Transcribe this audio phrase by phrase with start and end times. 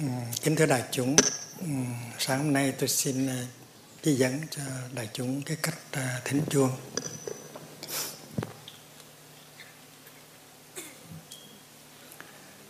[0.00, 0.06] Ờ,
[0.42, 1.16] kính thưa đại chúng,
[1.60, 1.66] ờ,
[2.18, 3.44] sáng hôm nay tôi xin ờ,
[4.02, 4.62] chỉ dẫn cho
[4.94, 5.78] đại chúng cái cách
[6.24, 6.70] thính chuông.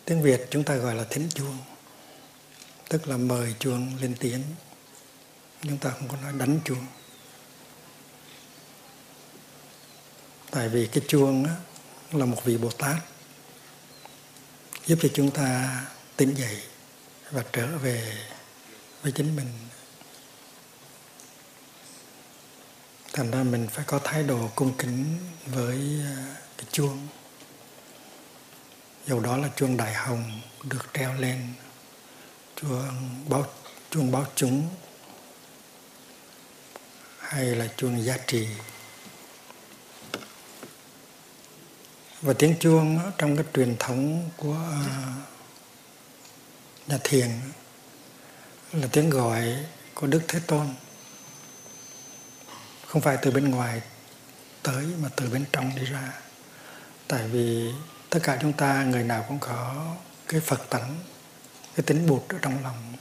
[0.04, 1.58] Tiếng Việt chúng ta gọi là thính chuông,
[2.88, 4.42] tức là mời chuông lên tiếng.
[5.62, 6.86] Chúng ta không có nói đánh chuông.
[10.50, 11.54] Tại vì cái chuông á,
[12.12, 12.96] là một vị Bồ Tát
[14.86, 15.80] giúp cho chúng ta
[16.16, 16.62] tỉnh dậy
[17.30, 18.16] và trở về
[19.02, 19.52] với chính mình.
[23.12, 27.08] Thành ra mình phải có thái độ cung kính với à, cái chuông
[29.06, 31.52] dầu đó là chuông đại hồng được treo lên,
[32.56, 33.46] chuông báo
[33.90, 34.68] chuông báo chúng,
[37.18, 38.46] hay là chuông giá trị.
[42.22, 45.14] Và tiếng chuông trong cái truyền thống của à,
[46.86, 47.30] nhà thiền.
[48.72, 49.56] Là tiếng gọi
[49.94, 50.74] của Đức Thế Tôn.
[52.86, 53.80] Không phải từ bên ngoài
[54.62, 56.12] tới, mà từ bên trong đi ra.
[57.08, 57.72] Tại vì
[58.10, 59.86] tất cả chúng ta, người nào cũng có
[60.28, 60.96] cái Phật tánh,
[61.76, 62.94] cái tính buộc ở trong lòng.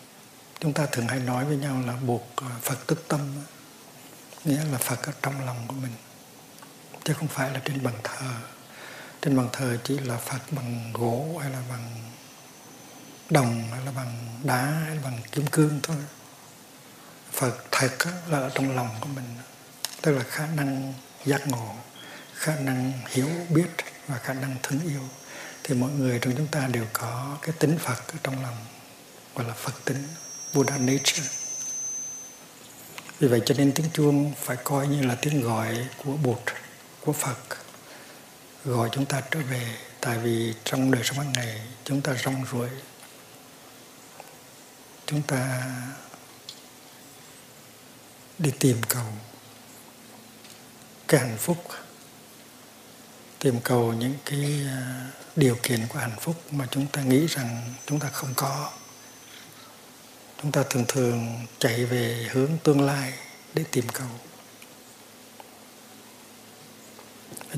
[0.60, 3.22] Chúng ta thường hay nói với nhau là buộc ờ, Phật tức tâm,
[4.46, 5.94] nghĩa là Phật ở trong lòng của mình.
[7.04, 8.32] Chứ không phải là trên bàn thờ.
[9.22, 12.09] Trên bàn thờ chỉ là Phật bằng gỗ hay là bằng
[13.30, 15.98] đồng hay là bằng đá hay là bằng kim cương thôi.
[17.32, 19.26] Phật, thật là ở trong lòng của mình.
[20.02, 20.94] Tức là khả năng
[21.26, 21.76] giác ngộ,
[22.34, 23.68] khả năng hiểu biết
[24.08, 25.02] và khả năng thương yêu.
[25.64, 28.58] Thì mọi người trong chúng ta đều có cái tính Phật ở trong lòng,
[29.36, 30.08] gọi là Phật tính,
[30.54, 31.24] Buddha nature.
[33.20, 36.40] Vì vậy cho nên tiếng chuông phải coi như là tiếng gọi của Bụt,
[37.02, 37.38] của Phật,
[38.66, 39.78] gọi chúng ta trở về.
[40.02, 42.70] Tại vì trong đời sống hàng ngày, chúng ta rong ruổi
[45.10, 45.64] chúng ta
[48.40, 49.06] đi tìm cầu
[51.08, 51.58] cái hạnh phúc,
[53.40, 57.74] tìm cầu những cái à, điều kiện của hạnh phúc mà chúng ta nghĩ rằng
[57.86, 58.72] chúng ta không có.
[60.42, 63.14] Chúng ta thường thường chạy về hướng tương lai
[63.54, 64.08] để tìm cầu.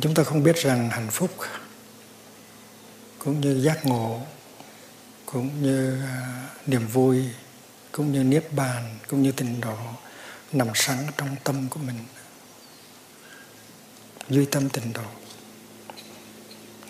[0.01, 1.31] Chúng ta không biết rằng hạnh phúc
[3.19, 4.21] cũng như giác ngộ,
[5.25, 7.25] cũng như à, niềm vui
[7.91, 9.77] cũng như niết bàn, cũng như tình độ,
[10.51, 11.97] nằm sẵn trong tâm của mình.
[14.29, 15.03] Duy tâm tình độ.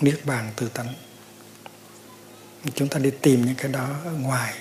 [0.01, 0.93] Niết bàn tự tánh.
[2.75, 4.55] Chúng ta đi tìm những cái đó ở ngoài.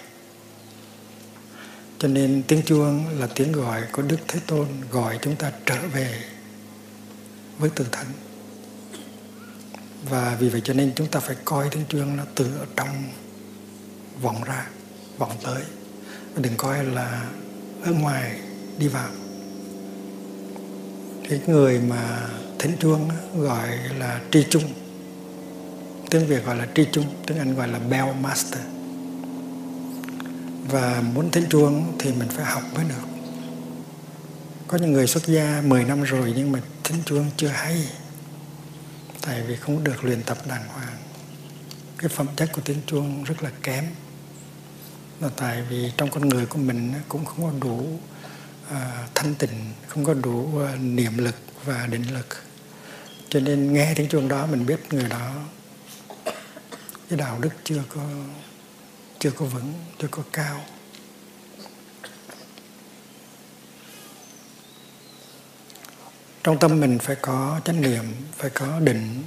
[1.98, 5.88] Cho nên tiếng chuông là tiếng gọi của đức thế tôn gọi chúng ta trở
[5.92, 6.24] về
[7.58, 8.06] với tự thân
[10.08, 13.04] và vì vậy cho nên chúng ta phải coi tiếng chuông nó từ ở trong
[14.22, 14.66] vọng ra,
[15.18, 15.62] vọng tới
[16.36, 17.28] đừng coi là
[17.82, 18.40] ở ngoài
[18.78, 19.10] đi vào.
[21.28, 23.68] Cái người mà thính chuông gọi
[23.98, 24.62] là tri trung
[26.10, 28.60] tiếng việt gọi là tri trung tiếng anh gọi là bell master.
[30.68, 33.06] Và muốn thính chuông thì mình phải học mới được.
[34.66, 37.84] Có những người xuất gia 10 năm rồi nhưng mà thính chuông chưa hay.
[39.22, 40.96] Tại vì không được luyện tập đàng hoàng.
[41.98, 43.84] Cái phẩm chất của tiếng chuông rất là kém
[45.20, 48.00] là tại vì trong con người của mình cũng không có đủ
[48.70, 52.26] uh, thanh tịnh không có đủ uh, niệm lực và định lực.
[53.28, 55.32] Cho nên nghe tiếng chuông đó mình biết người đó
[57.08, 58.02] cái đạo đức chưa có
[59.18, 60.64] chưa có vững chưa có cao.
[66.42, 68.04] Trong tâm mình phải có chánh niệm
[68.36, 69.22] phải có định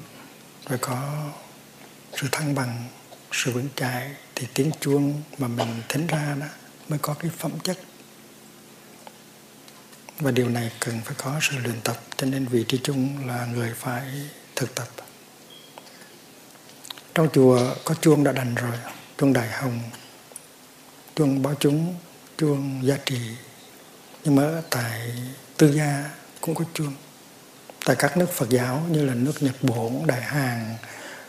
[0.66, 1.30] phải có
[2.14, 2.88] sự thăng bằng
[3.32, 6.46] sự vững chãi thì tiếng chuông mà mình thính ra đó
[6.90, 7.80] mới có cái phẩm chất.
[10.20, 13.46] Và điều này cần phải có sự luyện tập cho nên vị trí chung là
[13.46, 14.04] người phải
[14.56, 14.88] thực tập.
[17.16, 18.78] Trong chùa có chuông đã đành rồi
[19.18, 19.80] chuông đại hồng
[21.16, 21.96] chuông báo chúng
[22.38, 23.20] chuông giá trị.
[24.24, 25.12] Nhưng mà tại
[25.58, 26.10] tư gia
[26.42, 26.94] cũng có chuông.
[27.86, 30.76] Tại các nước Phật giáo như là nước Nhật Bản, Đại Hàn,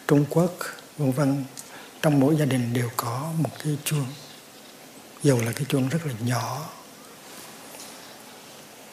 [0.08, 0.56] Trung Quốc,
[0.99, 1.44] vân vân
[2.05, 4.06] trong mỗi gia đình đều có một cái chuông.
[5.23, 6.69] Dù là cái chuông rất là nhỏ.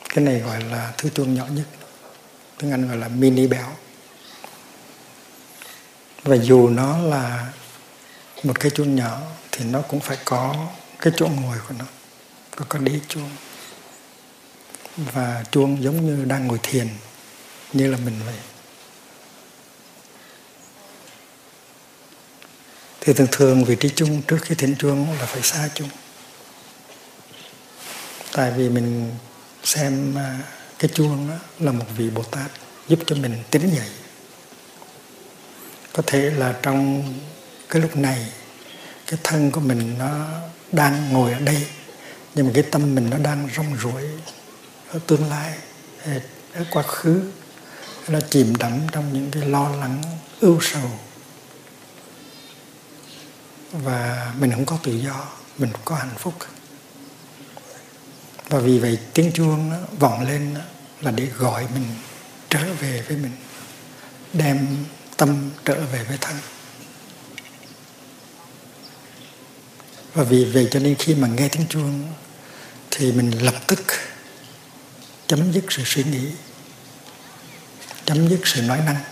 [0.09, 1.65] Cái này gọi là thứ chuông nhỏ nhất.
[2.57, 3.67] Tiếng anh gọi là mini bell.
[6.23, 7.53] Và dù nó là
[8.43, 9.19] một cái chuông nhỏ,
[9.51, 10.67] thì nó cũng phải có
[10.99, 11.85] cái chỗ ngồi của nó.
[12.55, 13.29] Có cái đế chuông.
[14.97, 16.87] Và chuông giống như đang ngồi thiền,
[17.73, 18.35] như là mình vậy.
[23.01, 25.89] Thì thường thường vị trí chung trước khi thỉnh chuông là phải xa chung.
[28.33, 29.11] Tại vì mình
[29.63, 30.39] xem à,
[30.79, 32.51] cái chuông đó là một vị bồ tát
[32.87, 33.89] giúp cho mình tỉnh dậy.
[35.93, 37.03] Có thể là trong
[37.69, 38.27] cái lúc này,
[39.07, 40.27] cái thân của mình nó
[40.71, 41.67] đang ngồi ở đây,
[42.35, 44.03] nhưng mà cái tâm mình nó đang rong ruổi
[44.89, 45.57] ở tương lai
[46.53, 47.31] ở quá khứ,
[48.07, 50.01] nó chìm đắm trong những cái lo lắng,
[50.39, 50.91] ưu sầu
[53.71, 55.27] và mình không có tự do,
[55.57, 56.33] mình không có hạnh phúc.
[58.49, 60.55] Và vì vậy tiếng chuông vọng lên
[61.01, 61.85] là để gọi mình
[62.49, 63.31] trở về với mình,
[64.33, 64.85] đem
[65.17, 66.35] tâm trở về với thân.
[70.13, 72.13] Và vì vậy cho nên khi mà nghe tiếng chuông
[72.91, 73.79] thì mình lập tức
[75.27, 76.31] chấm dứt sự suy nghĩ,
[78.05, 79.03] chấm dứt sự nói năng.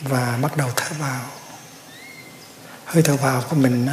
[0.00, 1.39] Và bắt đầu thở vào
[2.90, 3.88] hơi thở vào của mình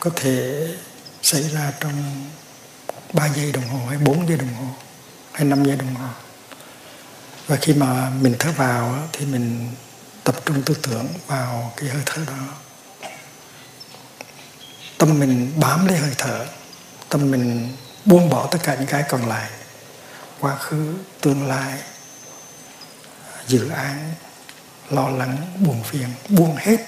[0.00, 0.68] có thể
[1.22, 2.30] xảy ra trong
[3.12, 4.66] 3 giây đồng hồ hay 4 giây đồng hồ
[5.32, 6.08] hay 5 giây đồng hồ.
[7.46, 9.74] Và khi mà mình thở vào thì mình
[10.24, 12.44] tập trung tư tưởng vào cái hơi thở đó.
[14.98, 16.46] Tâm mình bám lấy hơi thở,
[17.08, 19.50] tâm mình buông bỏ tất cả những cái còn lại,
[20.40, 21.78] quá khứ, tương lai,
[23.46, 24.14] dự án,
[24.90, 26.86] lo lắng, buồn phiền, buông hết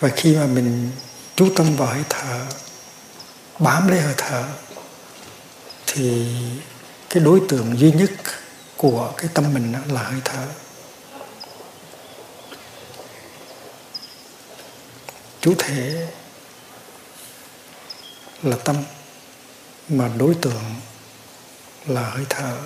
[0.00, 0.90] và khi mà mình
[1.36, 2.46] chú tâm vào hơi thở,
[3.58, 4.44] bám lấy hơi thở,
[5.86, 6.26] thì
[7.10, 8.10] cái đối tượng duy nhất
[8.76, 10.46] của cái tâm mình là hơi thở.
[15.40, 16.08] Chủ thể
[18.42, 18.76] là tâm,
[19.88, 20.74] mà đối tượng
[21.86, 22.56] là hơi thở.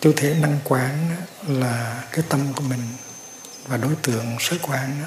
[0.00, 1.16] Chủ thể năng quán
[1.48, 2.82] là cái tâm của mình
[3.66, 5.04] và đối tượng sở quán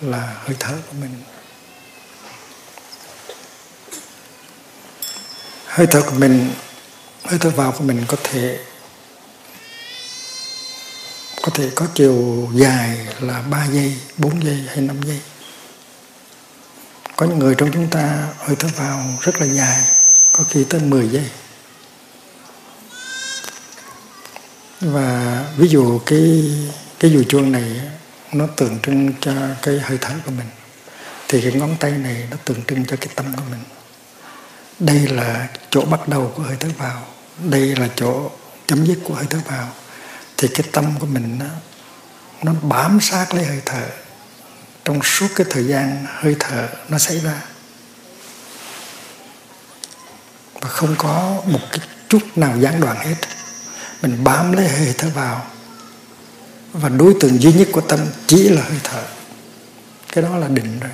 [0.00, 1.22] là hơi thở của mình
[5.66, 6.50] hơi thở của mình
[7.24, 8.58] hơi thở vào của mình có thể
[11.42, 15.20] có thể có chiều dài là 3 giây, 4 giây hay 5 giây.
[17.16, 19.82] Có những người trong chúng ta hơi thở vào rất là dài,
[20.32, 21.24] có khi tới 10 giây.
[24.82, 26.52] Và ví dụ cái
[27.00, 27.80] cái dù chuông này
[28.32, 29.32] nó tượng trưng cho
[29.62, 30.46] cái hơi thở của mình
[31.28, 33.60] thì cái ngón tay này nó tượng trưng cho cái tâm của mình.
[34.78, 37.06] Đây là chỗ bắt đầu của hơi thở vào
[37.38, 38.30] đây là chỗ
[38.66, 39.68] chấm dứt của hơi thở vào.
[40.36, 41.46] Thì cái tâm của mình nó,
[42.42, 43.86] nó bám sát lấy hơi thở.
[44.84, 47.42] Trong suốt cái thời gian hơi thở nó xảy ra
[50.60, 53.16] và không có một cái chút nào gián đoạn hết
[54.02, 55.46] mình bám lấy hơi thở vào.
[56.72, 59.02] Và đối tượng duy nhất của tâm chỉ là hơi thở.
[60.12, 60.90] Cái đó là định rồi.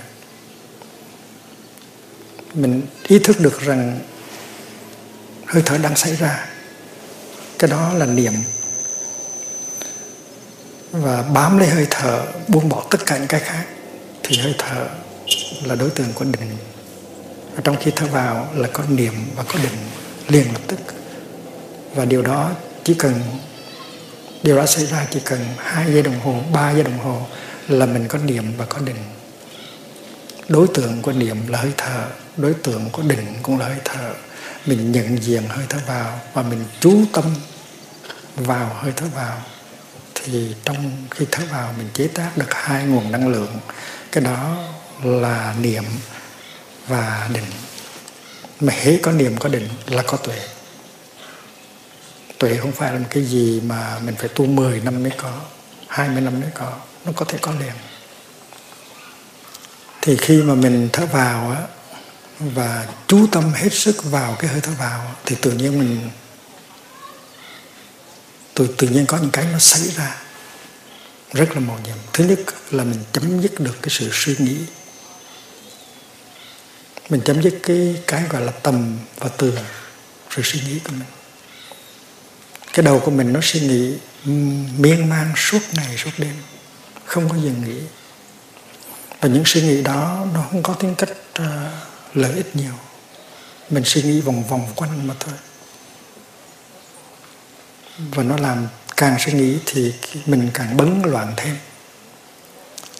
[2.54, 4.00] Mình ý thức được rằng
[5.46, 6.46] hơi thở đang xảy ra.
[7.58, 8.32] Cái đó là niệm
[10.92, 13.64] và bám lấy hơi thở, buông bỏ tất cả những cái khác,
[14.22, 14.88] thì hơi thở
[15.64, 16.56] là đối tượng của định.
[17.54, 19.76] Và trong khi thở vào là có niệm và có định,
[20.28, 20.78] liền lập tức.
[21.94, 22.50] Và điều đó
[22.88, 23.20] chỉ cần
[24.42, 27.26] điều đó xảy ra, chỉ cần hai giây đồng hồ, ba giây đồng hồ
[27.68, 29.04] là mình có niệm và có định.
[30.48, 34.14] Đối tượng của niệm là hơi thở, đối tượng của định cũng là hơi thở.
[34.66, 37.24] Mình nhận diện hơi thở vào và mình chú tâm
[38.36, 39.42] vào hơi thở vào.
[40.14, 43.56] Thì trong khi thở vào, mình chế tác được hai nguồn năng lượng.
[44.12, 44.56] Cái đó
[45.04, 45.84] là niệm
[46.86, 47.50] và định.
[48.60, 50.38] Mà hễ có niệm có định là có tuệ
[52.38, 55.40] tuệ không phải là một cái gì mà mình phải tu 10 năm mới có
[55.88, 57.72] 20 năm mới có nó có thể có liền.
[60.00, 61.62] Thì khi mà mình thở vào á
[62.40, 66.10] và chú tâm hết sức vào cái hơi thở vào thì tự nhiên mình
[68.54, 70.16] tự, tự nhiên có những cái nó xảy ra.
[71.32, 72.38] Rất là màu nhiệm thứ nhất
[72.70, 74.56] là mình chấm dứt được cái sự suy nghĩ.
[77.10, 79.58] Mình chấm dứt cái cái gọi là tầm và từ
[80.30, 81.17] sự suy nghĩ của mình
[82.78, 83.94] cái đầu của mình nó suy nghĩ
[84.78, 86.34] miên man suốt ngày suốt đêm
[87.04, 87.80] không có dừng nghỉ
[89.20, 91.08] và những suy nghĩ đó nó không có tính cách
[91.42, 91.46] uh,
[92.14, 92.72] lợi ích nhiều.
[93.70, 95.34] Mình suy nghĩ vòng vòng quanh mà thôi.
[97.98, 98.66] Và nó làm
[98.96, 99.92] càng suy nghĩ thì
[100.26, 101.56] mình càng bấn loạn thêm.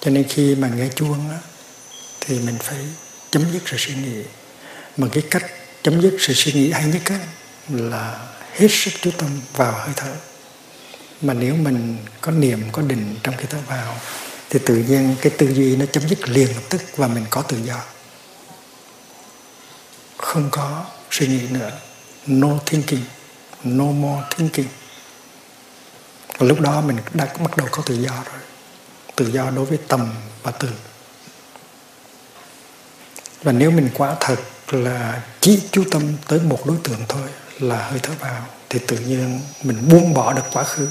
[0.00, 1.38] Cho nên khi mà nghe chuông á,
[2.20, 2.78] thì mình phải
[3.30, 4.22] chấm dứt sự suy nghĩ.
[4.96, 5.46] Mà cái cách
[5.82, 7.18] chấm dứt sự suy nghĩ hay nhất á,
[7.68, 8.27] là
[8.58, 10.14] hết sức chú tâm vào hơi thở.
[11.20, 13.96] Mà nếu mình có niệm có định trong khi thở vào,
[14.50, 17.42] thì tự nhiên cái tư duy nó chấm dứt liền lập tức và mình có
[17.42, 17.80] tự do.
[20.16, 21.70] Không có suy nghĩ nữa.
[22.26, 23.02] No thinking,
[23.64, 24.68] no more thinking.
[26.38, 28.40] Và lúc đó mình đã bắt đầu có tự do rồi.
[29.16, 30.68] Tự do đối với tâm và từ.
[33.42, 34.36] Và nếu mình quá thật
[34.68, 37.28] là chỉ chú tâm tới một đối tượng thôi
[37.60, 40.88] là hơi thở vào thì tự nhiên mình buông bỏ được quá khứ.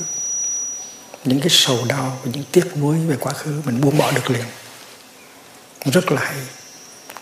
[1.25, 4.29] Những cái sầu đau và những tiếc nuối về quá khứ mình buông bỏ được
[4.29, 4.45] liền.
[5.85, 6.37] Rất là hay.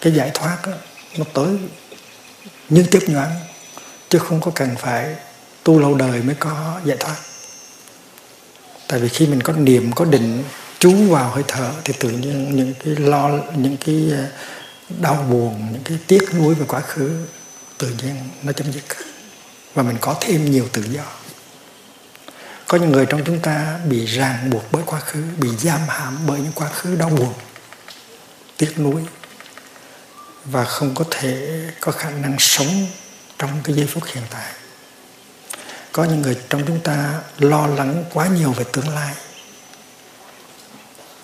[0.02, 0.74] Cái giải thoát đó,
[1.18, 1.58] nó tới
[2.70, 3.32] nhưng tiếp nhoáng
[4.10, 5.16] chứ không có cần phải
[5.64, 7.16] tu lâu đời mới có giải thoát.
[8.88, 10.44] Tại vì khi mình có niệm có định
[10.80, 14.26] chú vào hơi thở thì tự nhiên những cái lo những cái ờ,
[15.02, 17.26] đau buồn những cái tiếc nuối về quá khứ
[17.78, 18.84] tự nhiên nó chấm dứt
[19.76, 21.04] và mình có thêm nhiều tự do.
[22.68, 26.28] Có những người trong chúng ta bị ràng buộc bởi quá khứ, bị giam hãm
[26.28, 27.34] bởi những quá khứ đau buồn,
[28.58, 29.02] tiếc nuối,
[30.46, 32.88] và không có thể có khả năng sống
[33.38, 34.54] trong cái giây phút hiện tại.
[35.92, 39.16] Có những người trong chúng ta lo lắng quá nhiều về tương lai,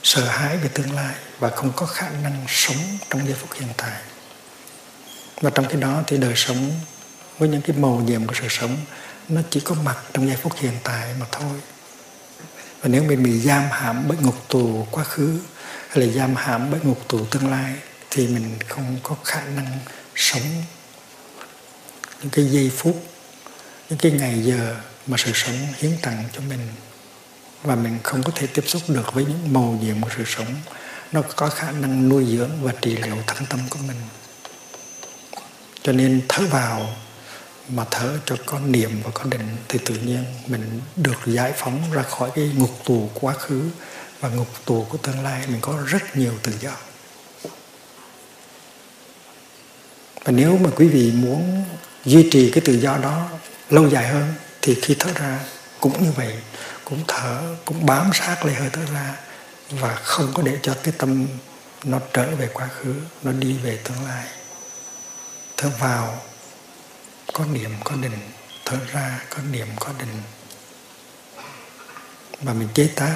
[0.03, 3.69] sợ hãi về tương lai và không có khả năng sống trong giây phút hiện
[3.77, 4.01] tại.
[5.41, 6.71] Và trong cái đó thì đời sống
[7.41, 8.77] với những cái màu nhiệm của sự sống,
[9.29, 11.59] nó chỉ có mặt trong giây phút hiện tại mà thôi.
[12.81, 15.39] Và nếu mình bị giam hãm bởi ngục tù quá khứ,
[15.89, 17.75] hay là giam hãm bởi ngục tù tương lai,
[18.09, 19.79] thì mình không có khả năng
[20.15, 20.63] sống.
[22.21, 23.05] Những cái giây phút,
[23.89, 24.75] những cái ngày giờ
[25.07, 26.67] mà sự sống hiến tặng cho mình,
[27.63, 30.55] và mình không có thể tiếp xúc được với những màu nhiệm của sự sống,
[31.11, 33.97] nó có khả năng nuôi dưỡng và trị liệu thân tâm của mình.
[35.83, 36.95] Cho nên thở vào
[37.71, 41.91] mà thở cho có niệm và có định thì tự nhiên mình được giải phóng
[41.91, 43.69] ra khỏi cái ngục tù quá khứ.
[44.19, 46.71] Và ngục tù của tương lai mình có rất nhiều tự do.
[50.23, 51.63] Và nếu mà quý vị muốn
[52.05, 53.29] duy trì cái tự do đó
[53.69, 55.39] lâu dài hơn thì khi thở ra
[55.79, 56.35] cũng như vậy,
[56.85, 59.15] cũng thở, cũng bám sát lấy hơi thở ra
[59.69, 61.27] và không có để cho cái tâm
[61.83, 64.25] nó trở về quá khứ, nó đi về tương lai.
[65.57, 66.21] Thở vào
[67.33, 68.19] có niệm có định
[68.65, 70.21] thở ra có niệm có định.
[72.41, 73.15] Và mình chế tác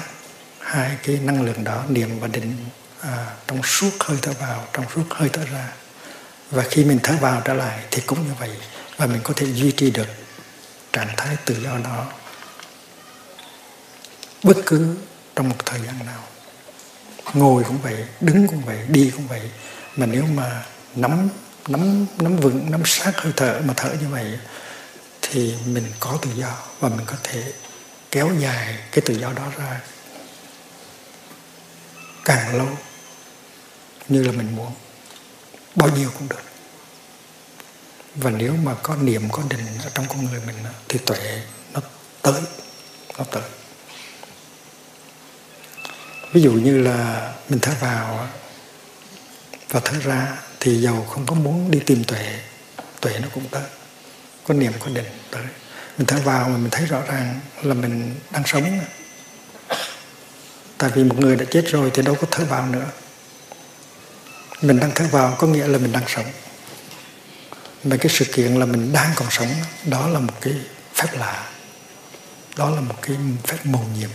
[0.60, 2.56] hai cái năng lượng đó niệm và định
[3.00, 5.72] à, trong suốt hơi thở vào trong suốt hơi thở ra.
[6.50, 8.50] Và khi mình thở vào trở lại thì cũng như vậy
[8.96, 10.08] và mình có thể duy trì được
[10.92, 12.06] trạng thái tự do đó
[14.42, 14.96] bất cứ
[15.36, 16.22] trong một thời gian nào.
[17.34, 19.50] Ngồi cũng vậy đứng cũng vậy đi cũng vậy.
[19.96, 21.28] Mà nếu mà nắm
[21.68, 24.38] nắm nắm vững, nắm sát hơi thở mà thở như vậy,
[25.22, 27.52] thì mình có tự do và mình có thể
[28.10, 29.80] kéo dài cái tự do đó ra
[32.24, 32.68] càng lâu
[34.08, 34.72] như là mình muốn,
[35.74, 36.42] bao nhiêu cũng được.
[38.14, 40.56] Và nếu mà có niệm có định ở trong con người mình
[40.88, 41.42] thì tuệ
[41.72, 41.80] nó
[42.22, 42.40] tới
[43.18, 43.42] nó tới.
[46.32, 48.28] Ví dụ như là mình thở vào
[49.68, 52.38] và thở ra thì giàu không có muốn đi tìm tuệ.
[53.00, 53.62] Tuệ nó cũng tới.
[54.46, 55.42] Có niệm có định tới.
[55.98, 58.80] Mình thở vào mà mình thấy rõ ràng là mình đang sống.
[60.78, 62.86] Tại vì một người đã chết rồi thì đâu có thở vào nữa.
[64.62, 66.26] Mình đang thở vào có nghĩa là mình đang sống.
[67.84, 69.50] Mà cái sự kiện là mình đang còn sống,
[69.84, 70.54] đó là một cái
[70.94, 71.50] phép lạ.
[72.56, 74.10] Đó là một cái phép mầu nhiệm.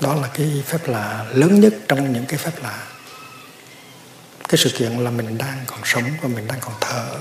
[0.00, 2.86] Đó là cái phép lạ lớn nhất trong những cái phép lạ
[4.48, 7.18] cái sự kiện là mình đang còn sống và mình đang còn thở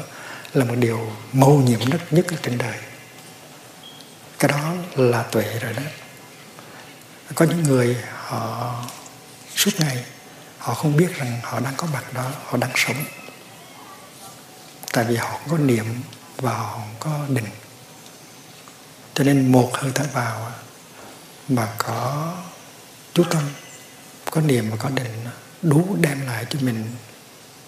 [0.54, 2.78] là một điều mâu nhiệm nhất nhất trên đời.
[4.40, 5.84] Cái đó là tuệ rồi đó.
[7.36, 8.76] Có những người họ
[9.56, 10.06] suốt ngày
[10.58, 13.06] họ không biết rằng họ đang có mặt đó, họ đang sống.
[14.92, 16.02] Tại vì họ không có niệm
[16.38, 17.48] và họ không có định.
[19.14, 20.52] Cho nên một hơi thở vào
[21.48, 22.34] mà có
[23.14, 23.44] chú tâm,
[24.32, 25.26] có niệm và có định
[25.62, 26.86] đủ đem lại cho mình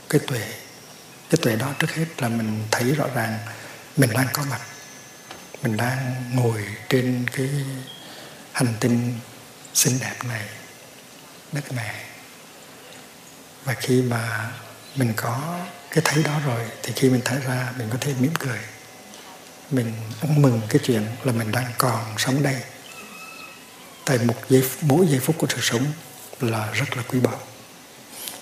[0.09, 0.53] cái tuệ
[1.29, 3.39] cái tuệ đó trước hết là mình thấy rõ ràng
[3.97, 4.61] mình đang có mặt.
[5.61, 7.49] Mình đang ngồi trên cái
[8.51, 9.19] hành tinh
[9.73, 10.45] xinh đẹp này,
[11.51, 12.05] đất mẹ.
[13.63, 14.51] Và khi mà
[14.95, 15.59] mình có
[15.89, 18.59] cái thấy đó rồi, thì khi mình thấy ra, mình có thể mỉm cười.
[19.71, 22.61] Mình ăn mừng cái chuyện là mình đang còn sống đây.
[24.05, 25.85] Tại một giây, mỗi giây phút của sự sống
[26.39, 27.39] là rất là quý báu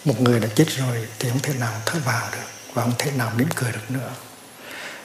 [0.06, 3.12] một người đã chết rồi thì không thể nào thở vào được và không thể
[3.12, 4.12] nào mỉm cười được nữa.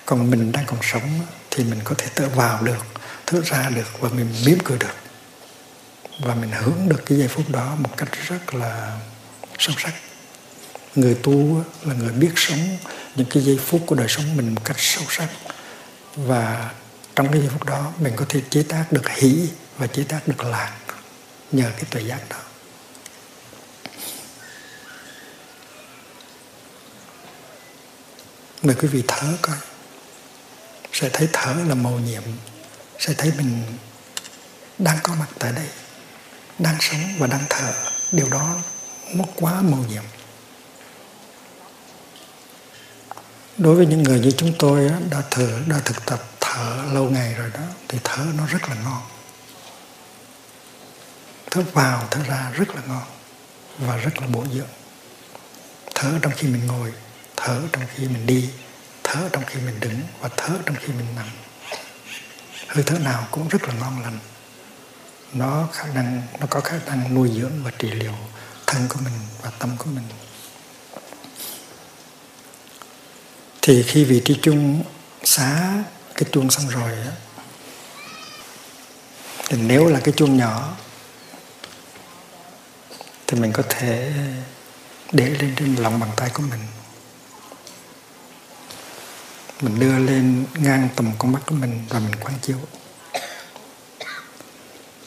[0.07, 2.87] Còn mình đang còn sống thì mình có thể thở vào được,
[3.27, 4.95] thở ra được và mình mỉm cười được.
[6.21, 9.01] Và mình hưởng được cái giây phút đó một cách rất là
[9.59, 9.93] sâu sắc.
[10.95, 12.79] Người tu là người biết sống
[13.17, 15.29] những cái giây phút của đời sống mình một cách sâu sắc.
[16.17, 16.71] Và
[17.17, 20.29] trong cái giây phút đó mình có thể chế tác được hỷ và chế tác
[20.29, 20.73] được lạc
[21.53, 22.37] nhờ cái tuệ giác đó.
[28.63, 29.57] Mời quý vị thở coi.
[30.93, 32.23] Sẽ thấy thở là màu nhiệm.
[32.99, 33.63] Sẽ thấy mình
[34.79, 35.69] đang có mặt tại đây,
[36.59, 37.73] đang sống và đang thở.
[38.13, 38.57] Điều đó
[39.15, 40.03] nó quá màu nhiệm.
[43.59, 47.35] Đối với những người như chúng tôi đã thở đã thực tập thở lâu ngày
[47.35, 49.03] rồi đó, thì thở nó rất là ngon.
[51.51, 53.03] Thở vào, thở ra rất là ngon
[53.79, 54.69] và rất là bổ dưỡng.
[55.95, 56.93] Thở trong khi mình ngồi
[57.41, 58.51] thở trong khi mình đi
[59.05, 61.27] thở trong khi mình đứng và thở trong khi mình nằm.
[62.69, 64.19] Hơi thở nào cũng rất là ngon lành.
[65.33, 68.15] Nó khả năng, nó có khả năng nuôi dưỡng và trị liệu
[68.67, 70.05] thân của mình và tâm của mình.
[73.63, 74.83] Thì khi vị trí chung
[75.25, 75.75] xá
[76.15, 77.13] cái chuông xong rồi á,
[79.49, 80.77] thì nếu là cái chuông nhỏ,
[83.27, 84.13] thì mình có thể
[85.13, 86.61] để lên trên lòng bàn tay của mình
[89.61, 92.57] mình đưa lên ngang tầm con mắt của mình và mình quán chiếu.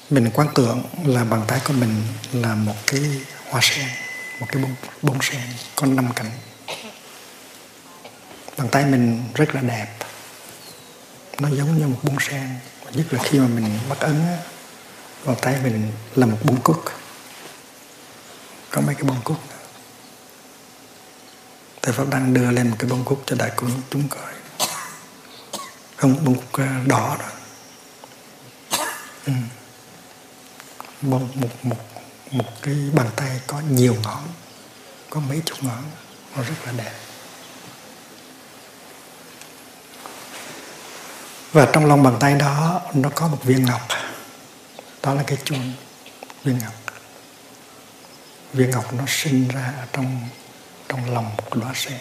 [0.09, 2.03] Mình quán tưởng là bàn tay của mình
[2.33, 3.01] là một cái
[3.49, 3.87] hoa sen
[4.39, 5.41] một cái bông, bông sen
[5.75, 6.31] có năm cánh.
[8.57, 9.87] Bàn tay mình rất là đẹp.
[11.39, 12.49] Nó giống như một bông sen.
[12.91, 14.21] Nhất là khi mà mình bắt ấn
[15.25, 16.83] bàn tay mình là một bông cúc.
[18.69, 19.37] Có mấy cái bông cúc.
[21.81, 24.33] Thầy pháp đang đưa lên một cái bông cúc cho đại chúng chúng coi
[26.01, 27.25] không bông cúc à, đỏ đó.
[29.25, 29.33] Ừ.
[31.01, 31.77] một, một, một,
[32.31, 34.23] một cái bàn tay có nhiều ngón
[35.09, 35.83] có mấy chục ngón
[36.35, 36.93] nó rất là đẹp.
[41.51, 43.81] Và trong lòng bàn tay đó nó có một viên ngọc.
[45.01, 45.73] Đó là cái chuông
[46.43, 46.73] viên ngọc.
[48.53, 50.27] Viên ngọc nó sinh ra trong
[50.87, 51.99] trong lòng một đóa sen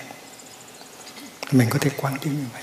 [1.52, 2.62] mình có thể quán chiếu như vậy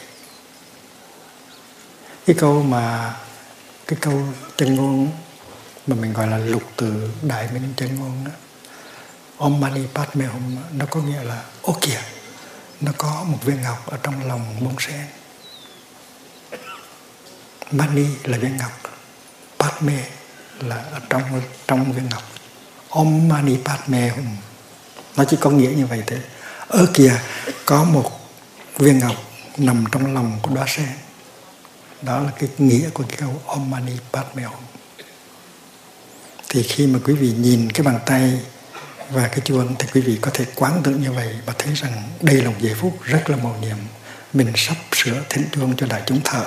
[2.27, 3.13] cái câu mà,
[3.87, 4.21] cái câu
[4.57, 5.11] chân ngôn
[5.87, 8.31] mà mình gọi là lục từ đại minh chân ngôn đó,
[9.37, 11.99] Om Mani Padme Hum, nó có nghĩa là ô kìa,
[12.81, 15.05] nó có một viên ngọc ở trong lòng bông sen.
[17.71, 18.71] Mani là viên ngọc,
[19.59, 20.05] Padme
[20.59, 22.23] là ở trong trong viên ngọc.
[22.89, 24.37] Om Mani Padme Hum,
[25.17, 26.17] nó chỉ có nghĩa như vậy thế
[26.67, 27.19] ở kia
[27.65, 28.11] có một
[28.77, 29.15] viên ngọc
[29.57, 30.87] nằm trong lòng của đóa sen
[32.01, 34.63] đó là cái nghĩa của cái câu Om Mani Padme Hum
[36.49, 38.39] thì khi mà quý vị nhìn cái bàn tay
[39.09, 42.03] và cái chuông thì quý vị có thể quán tưởng như vậy và thấy rằng
[42.21, 43.77] đây là một giây phút rất là màu nhiệm
[44.33, 46.45] mình sắp sửa thỉnh chuông cho đại chúng thở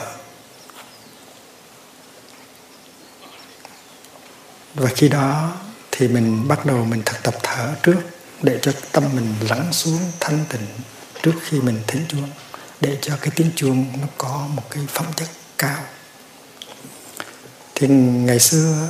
[4.75, 5.57] và khi đó
[5.91, 8.01] thì mình bắt đầu mình thực tập thở trước
[8.43, 10.67] để cho tâm mình lắng xuống thanh tịnh
[11.23, 12.29] trước khi mình thỉnh chuông,
[12.81, 15.29] để cho cái tiếng chuông nó có một cái phẩm chất
[15.61, 15.85] cao.
[17.75, 18.89] Thì ngày xưa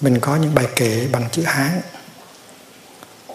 [0.00, 1.80] mình có những bài kệ bằng chữ hán.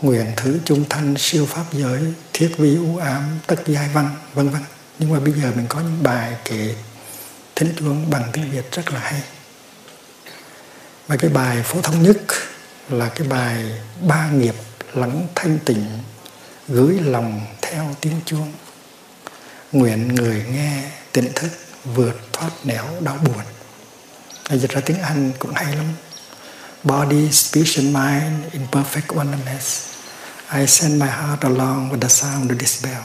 [0.01, 2.01] Nguyện thứ trung thanh siêu pháp giới,
[2.33, 4.61] thiết vi u ám, tất giai văn, vân vân.
[4.99, 6.75] Nhưng mà bây giờ mình có những bài kệ
[7.55, 9.21] thính chuông bằng tiếng việt rất là hay.
[11.07, 12.17] Và cái bài phổ thông nhất
[12.89, 14.55] là cái bài ba nghiệp
[14.93, 15.85] lắng thanh tịnh,
[16.67, 18.53] gửi lòng theo tiếng chuông.
[19.71, 20.83] Nguyện người nghe
[21.21, 21.51] tỉnh thức
[21.85, 23.43] vượt thoát nẻo đau buồn
[24.49, 25.85] dịch ra tiếng anh cũng hay lắm
[26.83, 29.87] body, speech and mind in perfect oneness
[30.53, 33.03] I send my heart along with the sound of this bell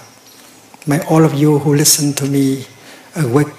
[0.86, 2.64] may all of you who listen to me
[3.14, 3.54] awake,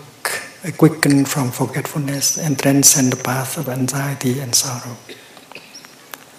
[0.63, 4.95] awaken from forgetfulness and transcend the path of anxiety and sorrow.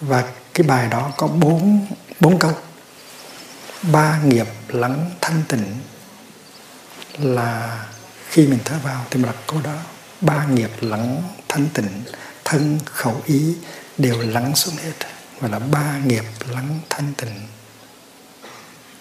[0.01, 0.23] Và
[0.53, 1.87] cái bài đó có bốn
[2.19, 2.51] bốn câu.
[3.81, 5.79] Ba nghiệp lắng thanh tịnh
[7.17, 7.85] là
[8.35, 9.75] khi mình thở vào thì mình đặt câu đó.
[10.21, 12.03] Ba nghiệp lắng thanh tịnh,
[12.45, 13.55] thân khẩu ý
[13.97, 14.93] đều lắng xuống hết.
[15.39, 17.47] Và là ba nghiệp lắng thanh tịnh.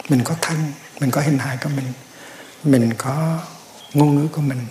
[0.09, 1.93] Mình có thân, mình có hình hài của mình,
[2.65, 3.39] mình có
[3.95, 4.67] ngôn ngữ của mình,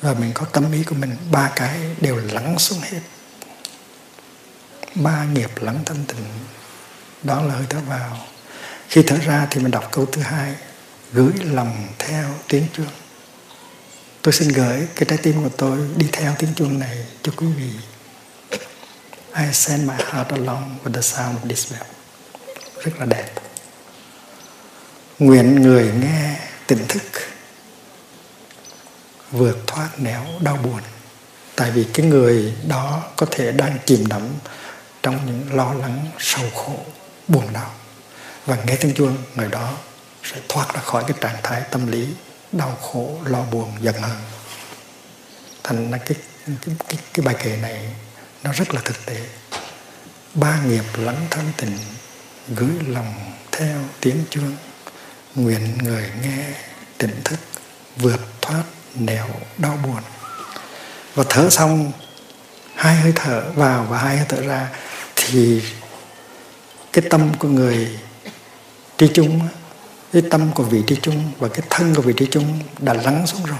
[0.00, 3.00] và mình có tâm ý của mình ba cái đều lắng xuống hết
[4.94, 6.24] ba nghiệp lắng thanh tịnh
[7.22, 8.18] đó là hơi thở vào
[8.88, 10.54] khi thở ra thì mình đọc câu thứ hai
[11.12, 12.86] gửi lòng theo tiếng chuông
[14.26, 17.46] tôi xin gửi cái trái tim của tôi đi theo tiếng chuông này cho quý
[17.46, 17.70] vị.
[19.36, 21.84] I send my heart along with the sound of this bell.
[22.82, 23.32] Rất là đẹp.
[25.18, 27.02] Nguyện người nghe tỉnh thức,
[29.30, 30.80] vượt thoát nẻo đau buồn.
[31.56, 34.22] Tại vì cái người đó có thể đang chìm đắm
[35.02, 36.76] trong những lo lắng, sầu khổ,
[37.28, 37.74] buồn đau.
[38.46, 39.72] Và nghe tiếng chuông, người đó
[40.24, 42.08] sẽ thoát ra khỏi cái trạng thái tâm lý
[42.56, 44.18] đau khổ lo buồn giận hờn.
[45.64, 46.16] Thành ra cái,
[46.46, 47.94] cái, cái, cái bài kệ này
[48.42, 49.16] nó rất là thực tế.
[50.34, 51.78] Ba nghiệp lẫn thân tình
[52.48, 53.14] gửi lòng
[53.52, 54.56] theo tiếng chuông.
[55.34, 56.52] Nguyện người nghe
[56.98, 57.38] tỉnh thức
[57.96, 58.62] vượt thoát
[58.94, 60.02] nẻo đau buồn.
[61.14, 61.92] Và thở xong
[62.74, 64.68] hai hơi thở vào và hai hơi thở ra
[65.16, 65.62] thì
[66.92, 67.98] cái tâm của người
[68.96, 69.48] tri chung
[70.12, 73.26] cái tâm của vị trí chung và cái thân của vị trí chung đã lắng
[73.26, 73.58] xuống rồi.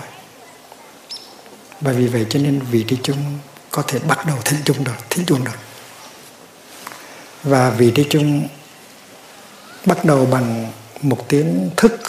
[1.80, 3.38] Bởi vì vậy cho nên vị trí chung
[3.70, 5.58] có thể bắt đầu thính chung được thính chuông được.
[7.42, 8.48] Và vị trí chung
[9.86, 12.00] bắt đầu bằng một tiếng thức.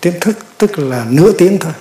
[0.00, 1.72] Tiếng thức tức là nửa tiếng thôi.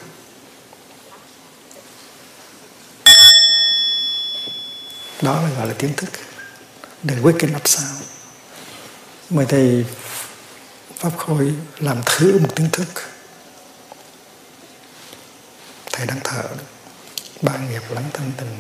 [5.22, 6.10] Đó là gọi là tiếng thức.
[7.04, 7.92] Để quyết cái nắp sao,
[9.30, 9.86] mời thầy
[10.98, 12.88] pháp khôi làm thử một tiếng thức.
[15.92, 16.44] Thầy đang thở.
[17.42, 18.58] Ba nghiệp lắng thân tình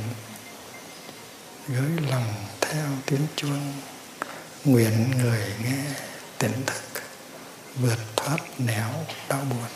[1.67, 3.73] gửi lòng theo tiếng chuông.
[4.65, 5.83] Nguyện người nghe
[6.37, 7.01] tỉnh thức,
[7.75, 8.89] vượt thoát nẻo
[9.29, 9.69] đau buồn.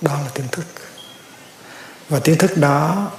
[0.00, 0.64] Đó là tiếng thức.
[2.08, 3.10] Và tiếng thức đó,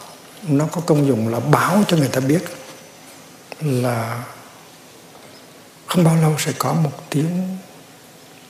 [0.47, 2.43] nó có công dụng là báo cho người ta biết
[3.65, 4.25] là
[5.85, 7.57] không bao lâu sẽ có một tiếng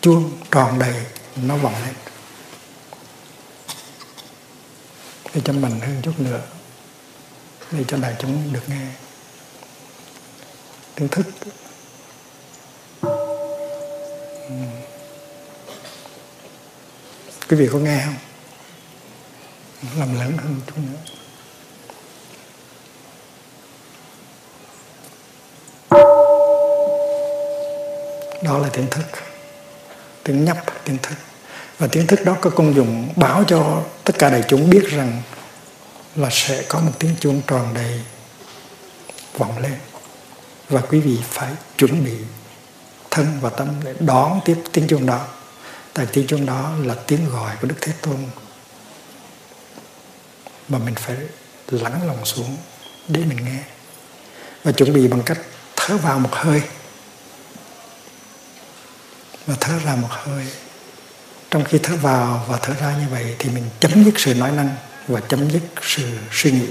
[0.01, 1.93] chuông tròn đầy, nó vọng lên.
[5.33, 6.41] Để cho mình hơn chút nữa,
[7.71, 8.87] để cho đại chúng được nghe.
[10.95, 11.25] Tiếng thức.
[17.49, 18.15] Quý vị có nghe không?
[19.99, 21.22] Làm lớn hơn chút nữa.
[28.43, 29.05] Đó là tiếng thức.
[30.23, 31.15] Tiếng nhấp tiếng thức.
[31.77, 35.21] Và tiếng thức đó có công dụng báo cho tất cả đại chúng biết rằng
[36.15, 38.01] là sẽ có một tiếng chuông tròn đầy
[39.37, 39.75] vọng lên.
[40.69, 42.13] Và quý vị phải chuẩn bị
[43.11, 45.27] thân và tâm để đón tiếp tiếng chuông đó.
[45.93, 48.17] Tại tiếng chuông đó là tiếng gọi của đức thế tôn.
[50.69, 51.15] Mà mình phải
[51.67, 52.57] lắng lòng xuống
[53.07, 53.59] để mình nghe.
[54.63, 55.39] Và chuẩn bị bằng cách
[55.75, 56.61] thở vào một hơi
[59.47, 60.47] và thở ra một hơi.
[61.51, 64.51] Trong khi thở vào và thở ra như vậy thì mình chấm dứt sự nói
[64.51, 64.75] năng
[65.07, 66.67] và chấm dứt sự suy nghĩ.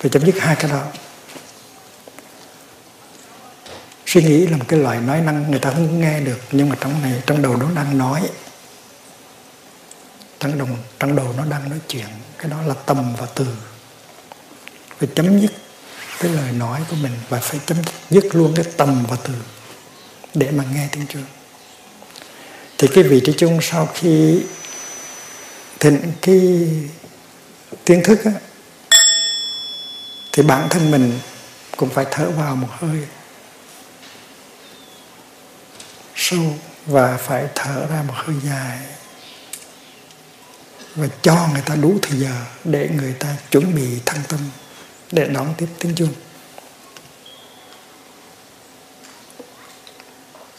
[0.00, 0.82] Phải chấm dứt hai cái đó.
[4.06, 6.76] Suy nghĩ là một cái loại nói năng người ta không nghe được, nhưng mà
[6.80, 8.28] trong này, trong đầu nó đang nói.
[10.40, 10.68] Trong đầu
[11.00, 12.06] trong đầu nó đang nói chuyện.
[12.38, 13.46] Cái đó là tâm và từ.
[14.98, 15.52] Phải chấm dứt
[16.18, 17.78] cái lời nói của mình và phải chấm
[18.10, 19.34] dứt luôn cái tâm và từ
[20.34, 21.24] để mà nghe tiếng chuông
[22.78, 24.42] thì cái vị trí chung sau khi
[25.80, 26.68] thịnh cái
[27.84, 28.32] tiếng thức á,
[30.32, 31.18] thì bản thân mình
[31.76, 32.98] cũng phải thở vào một hơi
[36.14, 38.78] sâu và phải thở ra một hơi dài
[40.94, 44.40] và cho người ta đủ thời giờ để người ta chuẩn bị thân tâm
[45.12, 46.12] để đón tiếp tiếng chuông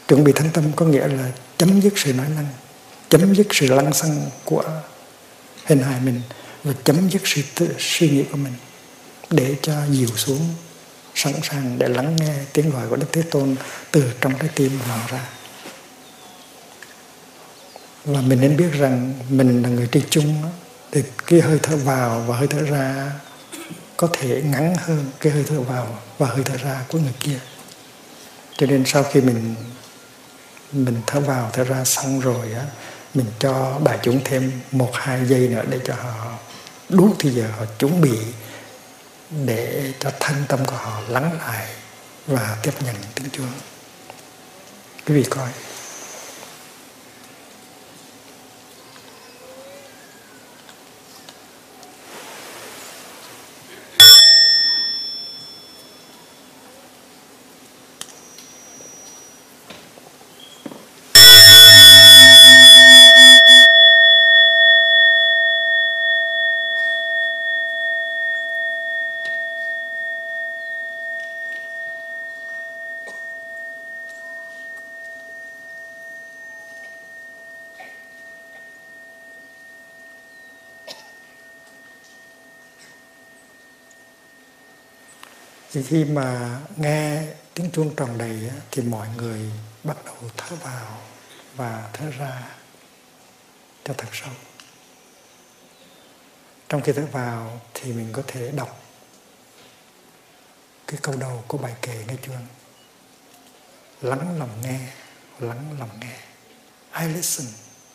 [0.07, 2.47] chuẩn bị thánh tâm có nghĩa là chấm dứt sự nói năng
[3.09, 4.63] chấm dứt sự lăng xăng của
[5.65, 6.21] hình hài mình
[6.63, 8.53] và chấm dứt sự tự, suy nghĩ của mình
[9.29, 10.39] để cho dịu xuống
[11.15, 13.55] sẵn sàng để lắng nghe tiếng gọi của Đức Thế Tôn
[13.91, 15.29] từ trong trái tim vào ra.
[18.05, 20.43] Và mình nên biết rằng mình là người tri chung
[20.91, 23.11] thì cái hơi thở vào và hơi thở ra
[23.97, 27.39] có thể ngắn hơn cái hơi thở vào và hơi thở ra của người kia.
[28.57, 29.55] Cho nên sau khi mình
[30.75, 32.65] mình thở vào thở ra xong rồi á,
[33.13, 36.37] mình cho đại chúng thêm một, hai giây nữa để cho họ
[36.89, 38.17] đủ thì giờ họ chuẩn bị
[39.45, 41.67] để cho thân tâm của họ lắng lại
[42.27, 43.51] và tiếp nhận tiếng chuông.
[45.07, 45.49] Quý vị coi.
[85.75, 89.51] Thì khi mà nghe tiếng chuông tròn đầy thì mọi người
[89.83, 91.01] bắt đầu thở vào
[91.55, 92.43] và thở ra
[93.83, 94.29] cho thật sâu.
[96.69, 98.81] Trong khi thở vào thì mình có thể đọc
[100.87, 102.47] cái câu đầu của bài kệ nghe chuông
[104.01, 104.79] lắng lòng nghe,
[105.39, 106.19] lắng lòng nghe.
[106.99, 107.47] I listen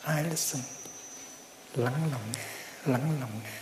[0.07, 0.63] I listen.
[1.75, 2.45] Lắng lòng nghe,
[2.93, 3.61] lắng lòng nghe.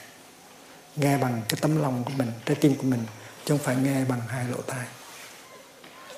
[0.97, 3.07] Nghe bằng cái tấm lòng của mình, trái tim của mình
[3.49, 4.87] chứ không phải nghe bằng hai lỗ tai.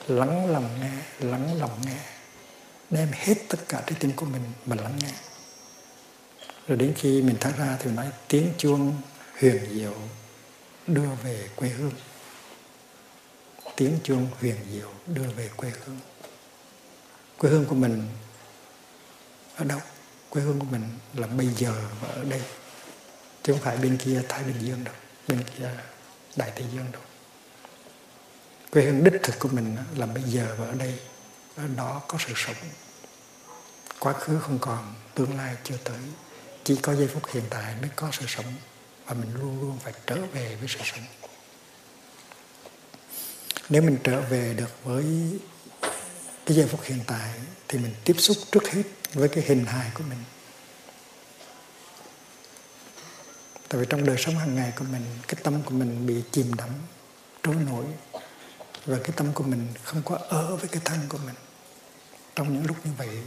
[0.07, 1.99] Lắng lòng nghe, lắng lòng nghe.
[2.91, 5.13] Đem hết tất cả trái tim của mình mà lắng nghe.
[6.67, 9.03] Rồi đến khi mình thoát ra thì nói tiếng chuông
[9.41, 9.95] huyền diệu
[10.87, 11.93] đưa về quê hương.
[13.77, 15.99] Tiếng chuông huyền diệu đưa về quê hương.
[17.39, 18.09] Quê hương của mình
[19.57, 19.81] ở đâu?
[20.31, 22.43] Quê hương của mình là bây giờ và ở đây.
[23.43, 24.95] Chứ không phải bên kia thái bình dương đâu,
[25.29, 25.71] bên kia
[26.37, 27.03] đại tây dương đâu
[28.71, 30.99] quê hương đích thực của mình là bây giờ và ở đây,
[31.57, 32.57] ở đó có sự sống.
[33.99, 35.99] Quá khứ không còn, tương lai chưa tới.
[36.65, 38.55] Chỉ có giây phút hiện tại mới có sự sống
[39.07, 41.05] và mình luôn luôn phải trở về với sự sống.
[43.69, 45.05] Nếu mình trở về được với
[46.47, 47.31] cái giây phút hiện tại
[47.69, 50.19] thì mình tiếp xúc trước hết với cái hình hài của mình.
[53.69, 56.55] Tại vì trong đời sống hàng ngày của mình, cái tâm của mình bị chìm
[56.55, 56.69] đắm,
[57.43, 57.85] trôi nổi
[58.87, 61.35] và cái tâm của mình không có ở với cái thân của mình.
[62.35, 63.23] Trong những lúc như vậy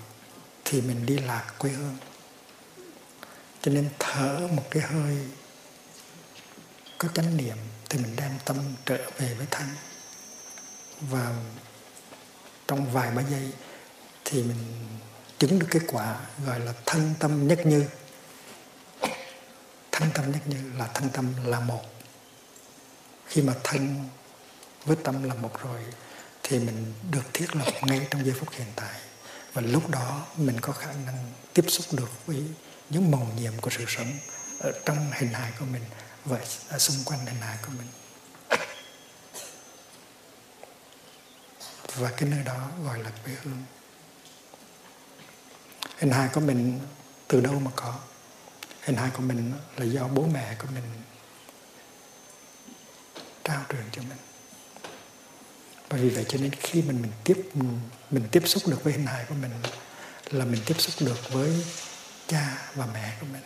[0.65, 1.97] thì mình đi lạc quê hương.
[3.61, 5.17] Cho nên thở một cái hơi,
[6.97, 7.57] có chánh niệm
[7.89, 9.67] thì mình đem tâm trở về với thân.
[11.01, 11.33] Và
[12.67, 13.51] trong vài ba giây
[14.25, 14.87] thì mình
[15.39, 17.85] chứng được kết quả gọi là thân tâm nhất như.
[19.91, 21.83] Thân tâm nhất như là thân tâm là một.
[23.25, 24.09] Khi mà thân
[24.85, 25.81] với tâm là một rồi,
[26.43, 28.99] thì mình được thiết lập ngay trong giây phút hiện tại.
[29.53, 32.43] Và lúc đó mình có khả năng tiếp xúc được với
[32.89, 34.11] những màu nhiệm của sự sống
[34.59, 35.83] ở trong hình hài của mình
[36.25, 37.87] và ở xung quanh hình hài của mình.
[41.95, 43.63] Và cái nơi đó gọi là quê hương.
[45.97, 46.79] Hình hài của mình
[47.27, 47.99] từ đâu mà có?
[48.81, 50.83] Hình hài của mình là do bố mẹ của mình
[53.43, 54.17] trao truyền cho mình
[55.93, 57.49] và vì vậy cho nên khi mình mình tiếp
[58.11, 59.51] mình tiếp xúc được với hình hài của mình
[60.31, 61.65] là mình tiếp xúc được với
[62.27, 63.41] cha và mẹ của mình.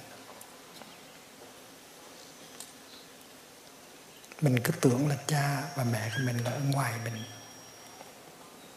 [4.42, 7.24] Mình cứ tưởng là cha và mẹ của mình là ở ngoài mình.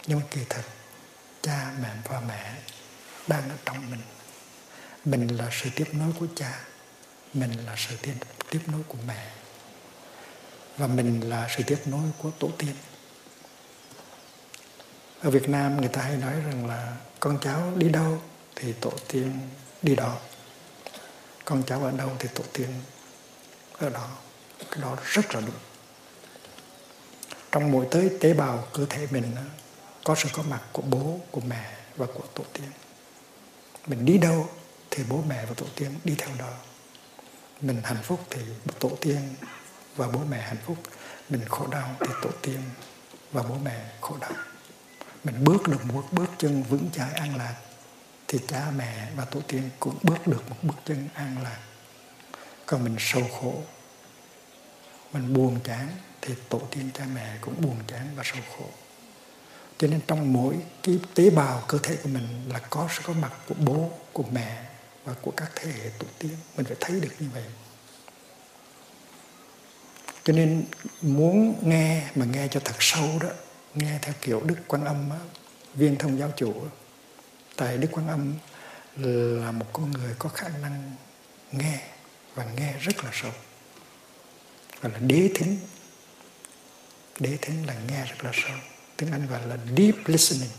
[0.06, 0.64] Nhưng mà kỳ thực
[1.42, 2.54] cha mẹ và mẹ
[3.26, 4.02] đang ở trong mình.
[5.04, 6.60] Mình là sự tiếp nối của cha
[7.34, 8.14] mình là sự tiếp,
[8.50, 9.30] tiếp nối của mẹ.
[10.76, 12.74] Và mình là sự tiếp nối của tổ tiên
[15.22, 18.22] ở Việt Nam người ta hay nói rằng là con cháu đi đâu
[18.56, 19.38] thì tổ tiên
[19.82, 20.16] đi đó.
[21.44, 22.68] Con cháu ở đâu thì tổ tiên
[23.78, 24.08] ở đó.
[24.70, 25.58] Cái đó rất là đúng.
[27.52, 29.36] Trong mỗi tới tế bào cơ thể mình
[30.04, 32.70] có sự có mặt của bố, của mẹ và của tổ tiên.
[33.86, 34.48] Mình đi đâu
[34.90, 36.52] thì bố mẹ và tổ tiên đi theo đó.
[37.60, 38.40] Mình hạnh phúc thì
[38.78, 39.34] tổ tiên
[39.96, 40.76] và bố mẹ hạnh phúc.
[41.28, 42.60] Mình khổ đau thì tổ tiên
[43.32, 44.32] và bố mẹ khổ đau
[45.24, 47.54] mình bước được một bước chân vững chãi an lạc,
[48.28, 51.58] thì cha mẹ và tổ tiên cũng bước được một bước chân an lạc.
[52.66, 53.62] Còn mình sầu khổ,
[55.12, 55.88] mình buồn chán,
[56.20, 58.68] thì tổ tiên cha mẹ cũng buồn chán và sầu khổ.
[59.78, 63.12] Cho nên trong mỗi cái tế bào cơ thể của mình là có sự có
[63.12, 64.64] mặt của bố, của mẹ
[65.04, 67.44] và của các thế hệ tổ tiên, mình phải thấy được như vậy.
[70.24, 70.64] Cho nên
[71.02, 73.28] muốn nghe mà nghe cho thật sâu đó
[73.74, 75.10] nghe theo kiểu đức quan âm
[75.74, 76.54] viên thông giáo chủ,
[77.56, 78.34] tại đức quan âm
[78.96, 80.94] là một con người có khả năng
[81.52, 81.80] nghe
[82.34, 83.32] và nghe rất là sâu.
[84.82, 85.58] Gọi là đế thính.
[87.18, 88.56] Đế thính là nghe rất là sâu.
[88.96, 90.50] Tiếng anh gọi là deep listening.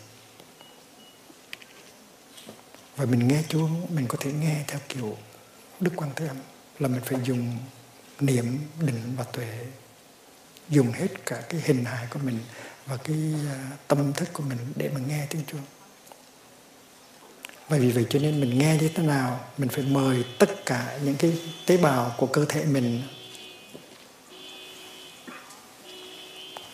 [2.96, 5.18] Và mình nghe chúa, mình có thể nghe theo kiểu
[5.80, 6.38] đức quan thế âm
[6.80, 7.58] là mình phải dùng
[8.20, 9.66] niệm, định và tuệ,
[10.70, 12.40] dùng hết cả cái hình hài của mình
[12.86, 13.18] và cái
[13.50, 15.62] à, tâm thức của mình để mà nghe tiếng chuông
[17.72, 21.00] bởi vì vậy cho nên mình nghe như thế nào, mình phải mời tất cả
[21.04, 23.02] những cái tế bào của cơ thể mình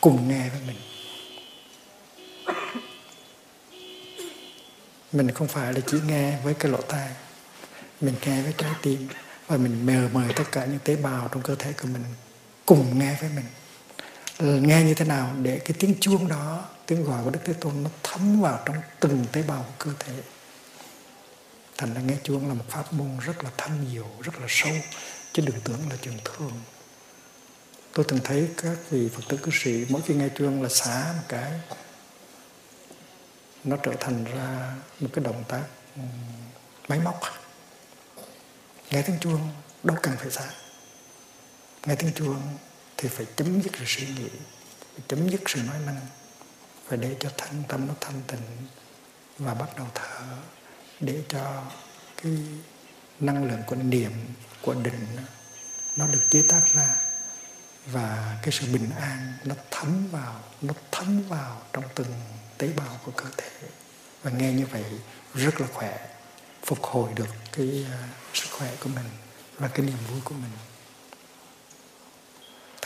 [0.02, 0.76] cùng nghe với mình.
[5.12, 7.10] Mình không phải là chỉ nghe với cái lỗ tai,
[8.02, 9.08] mình nghe với trái tim
[9.48, 12.04] và mình mời mời tất cả những tế bào trong cơ thể của mình
[12.66, 13.46] cùng nghe với mình.
[14.38, 17.54] Ờ, nghe như thế nào để cái tiếng chuông đó tiếng gọi của đức thế
[17.54, 20.14] tôn nó thấm vào trong từng tế bào của cơ thể.
[21.78, 24.74] Thành ra nghe chuông là một pháp môn rất là thâm diệu, rất là sâu
[25.34, 26.62] chứ đừng tưởng là chuyện thường.
[27.94, 31.14] Tôi từng thấy các vị phật tử cư sĩ mỗi khi nghe chuông là xả
[31.18, 31.52] một cái
[33.64, 35.64] nó trở thành ra một cái động tác
[36.88, 37.22] máy móc.
[38.92, 39.50] Nghe tiếng chuông
[39.84, 40.50] đâu cần phải xả.
[41.86, 42.42] Nghe tiếng chuông
[42.98, 44.30] thì phải chấm dứt sự suy nghĩ
[44.94, 46.00] phải chấm dứt sự nói năng
[46.88, 48.68] phải để cho thân tâm nó thanh tịnh
[49.38, 50.24] và bắt đầu thở
[51.00, 51.64] để cho
[52.24, 52.32] cái
[53.20, 54.12] năng lượng của niệm
[54.62, 55.08] của định
[55.98, 56.96] nó được chế tác ra
[57.92, 62.14] và cái sự bình an nó thấm vào nó thấm vào trong từng
[62.58, 63.68] tế bào của cơ thể.
[64.24, 64.84] Và nghe như vậy
[65.34, 66.08] rất là khỏe
[66.66, 69.10] phục hồi được cái uh, sức khỏe của mình
[69.58, 70.52] và cái niềm vui của mình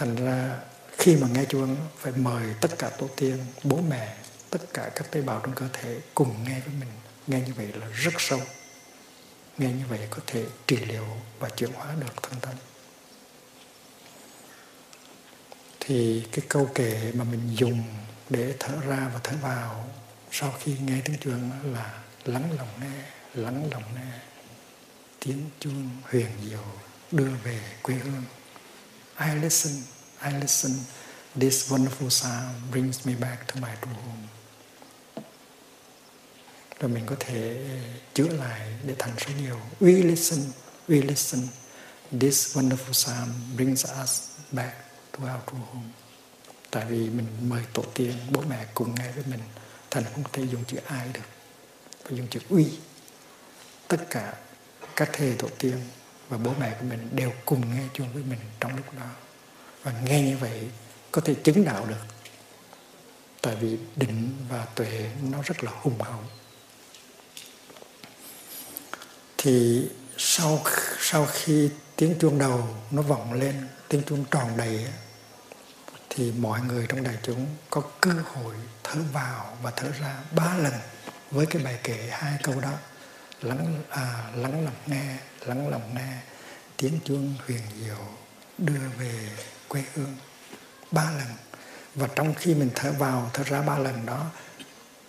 [0.01, 0.57] thành ra
[0.97, 4.15] khi mà nghe chuông phải mời tất cả tổ tiên, bố mẹ,
[4.49, 6.89] tất cả các tế bào trong cơ thể cùng nghe với mình.
[7.27, 8.41] Nghe như vậy là rất sâu.
[9.57, 11.05] Nghe như vậy có thể trị liệu
[11.39, 12.53] và chuyển hóa được thân tâm
[15.79, 17.83] thì cái câu kệ mà mình dùng
[18.29, 19.89] để thở ra và thở vào
[20.31, 24.19] sau khi nghe tiếng chuông là lắng lòng nghe, lắng lòng nghe.
[25.25, 26.65] Tiếng chuông huyền diệu
[27.11, 28.23] đưa về quê hương.
[29.21, 29.71] I listen
[30.23, 30.71] I listen.
[31.39, 34.27] This wonderful sound brings me back to my true home.
[36.79, 37.67] Rồi mình có thể
[38.13, 40.39] chữa lại để thành số nhiều we listen
[40.87, 41.47] we listen.
[42.19, 44.75] This wonderful sound brings us back
[45.11, 45.89] to our true home.
[46.71, 49.41] Tại vì mình mời tổ tiên, bố mẹ cùng nghe với mình.
[49.91, 51.25] Thành không thể dùng chữ ai được.
[52.03, 52.65] Phải dùng chữ uy
[53.87, 54.33] tất cả
[54.95, 55.77] các thế tổ tiên
[56.31, 59.05] và bố mẹ của mình đều cùng nghe chung với mình trong lúc đó.
[59.83, 60.69] Và nghe như vậy
[61.11, 62.05] có thể chứng đạo được.
[63.41, 66.19] Tại vì định và tuệ nó rất là hùng hậu.
[69.37, 69.85] Thì
[70.17, 70.63] sau
[70.99, 74.85] sau khi tiếng chuông đầu nó vọng lên, tiếng chuông tròn đầy
[76.09, 80.57] thì mọi người trong đại chúng có cơ hội thở vào và thở ra ba
[80.57, 80.73] lần
[81.31, 82.71] với cái bài kệ hai câu đó
[83.41, 86.17] lắng à, lắng lòng nghe lắng lòng nghe
[86.77, 88.07] tiếng chuông huyền diệu
[88.57, 89.29] đưa về
[89.67, 90.15] quê hương
[90.91, 91.27] ba lần.
[91.95, 94.25] Và trong khi mình thở vào thở ra ba lần đó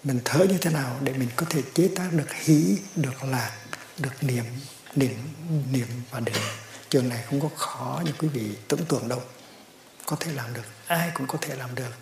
[0.05, 3.53] mình thở như thế nào để mình có thể chế tác được hỷ được lạc
[3.99, 4.45] được niệm
[4.97, 5.17] niệm
[5.73, 6.43] niệm và định
[6.89, 9.23] trường này không có khó như quý vị tưởng tượng đâu.
[10.07, 11.93] Có thể làm được ai cũng có thể làm được.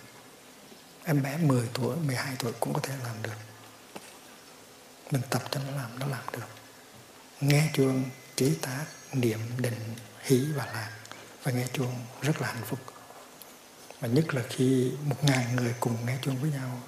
[1.04, 3.49] Em bé 10 tuổi 12 tuổi cũng có thể làm được
[5.10, 6.46] mình tập cho nó làm nó làm được.
[7.40, 8.04] Nghe chuông
[8.36, 10.90] trí tác niệm định, hỷ và lạc
[11.42, 12.78] và nghe chuông rất là hạnh phúc.
[14.00, 16.82] Và nhất là khi một ngàn người cùng nghe chuông với nhau,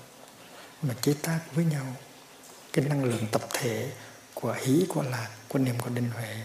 [0.83, 1.97] mà chế tác với nhau
[2.73, 3.93] cái năng lượng tập thể
[4.35, 6.37] của hỷ, của lạc của niệm, của định huệ,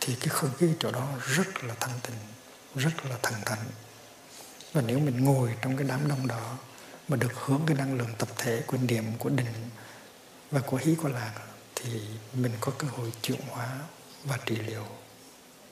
[0.00, 2.16] thì cái không khí chỗ đó rất là thanh tịnh,
[2.74, 3.64] rất là thần thánh.
[4.72, 6.58] Và nếu mình ngồi trong cái đám đông đó
[7.08, 9.70] mà được hướng cái năng lượng tập thể của niệm, của định
[10.50, 11.34] và của hí của lạc
[11.74, 12.00] thì
[12.32, 13.78] mình có cơ hội chuyển hóa
[14.24, 14.86] và trị liệu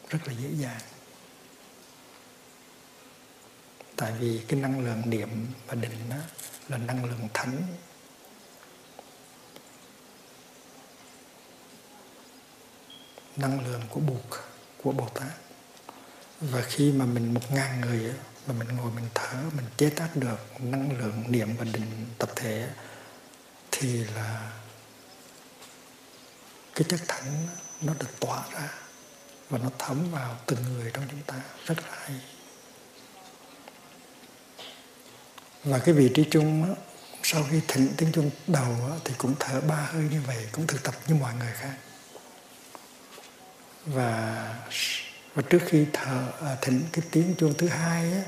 [0.08, 0.80] rất là dễ dàng.
[3.96, 6.16] Tại vì cái năng lượng niệm và định đó
[6.68, 7.62] là năng lượng thánh.
[13.36, 14.38] Năng lượng của buộc
[14.82, 15.32] của bồ tát.
[16.40, 18.14] Và khi mà mình một ngàn người
[18.46, 22.30] mà mình ngồi mình thở, mình chế tác được năng lượng niệm và định tập
[22.36, 22.68] thể
[23.70, 24.52] thì là
[26.76, 27.46] cái chất thánh
[27.80, 28.68] nó được tỏa ra
[29.50, 31.34] và nó thấm vào từng người trong chúng ta.
[31.66, 32.20] Rất là hay.
[35.64, 36.74] Và cái vị trí chung
[37.22, 40.82] sau khi thỉnh tiếng chuông đầu thì cũng thở ba hơi như vậy cũng thực
[40.82, 41.76] tập như mọi người khác.
[43.86, 44.54] Và
[45.34, 48.22] và trước khi thở à, thỉnh cái tiếng chuông thứ hai á,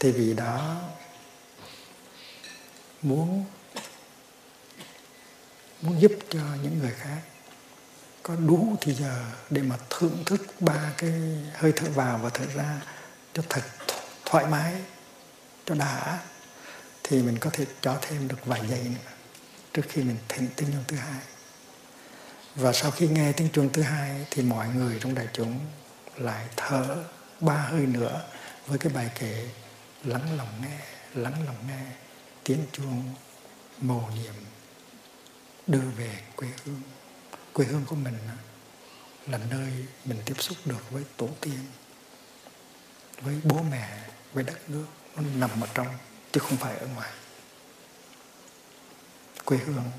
[0.00, 0.82] thì vì đó
[3.02, 3.44] muốn
[5.82, 7.20] muốn giúp cho những người khác
[8.28, 11.12] có đủ thì giờ để mà thưởng thức ba cái
[11.54, 12.80] hơi thở vào và thở ra
[13.34, 13.62] cho thật
[14.24, 14.74] thoải mái,
[15.66, 16.18] cho đã,
[17.02, 19.10] thì mình có thể cho thêm được vài giây nữa
[19.74, 21.20] trước khi mình thỉnh tiếng chuông thứ hai.
[22.54, 25.60] Và sau khi nghe tiếng chuông thứ hai thì mọi người trong đại chúng
[26.16, 27.04] lại thở
[27.40, 28.22] ba hơi nữa
[28.66, 29.48] với cái bài kệ
[30.04, 30.78] lắng lòng nghe,
[31.14, 31.84] lắng lòng nghe
[32.44, 33.14] tiếng chuông
[33.78, 34.34] mầu nhiệm
[35.66, 36.82] đưa về quê hương
[37.58, 38.18] quê hương của mình
[39.26, 39.72] là nơi
[40.04, 41.58] mình tiếp xúc được với tổ tiên,
[43.20, 43.98] với bố mẹ,
[44.32, 44.86] với đất nước,
[45.16, 45.86] nó nằm ở trong,
[46.32, 47.10] chứ không phải ở ngoài.
[49.44, 49.90] Quê hương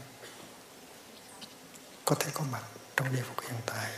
[2.06, 2.64] có thể có mặt
[2.96, 3.92] trong giây phút hiện tại,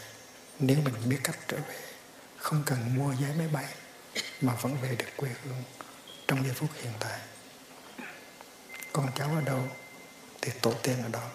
[0.59, 1.79] nếu mình biết cách trở về,
[2.37, 3.73] không cần mua vé máy bay
[4.41, 5.63] mà vẫn về được quê hương
[6.27, 7.19] trong giây phút hiện tại.
[8.93, 9.67] Con cháu ở đâu
[10.41, 11.29] thì tổ tiên ở đó.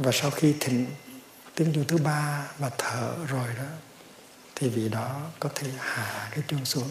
[0.00, 0.86] Và sau khi thịnh
[1.54, 3.64] tiếng chuông thứ ba và thở rồi đó,
[4.54, 6.90] thì vị đó có thể hạ cái chuông xuống.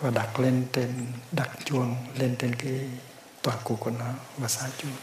[0.00, 2.80] Và đặt lên trên, đặt chuông lên trên cái
[3.42, 4.96] tòa cụ của nó và xá chuông.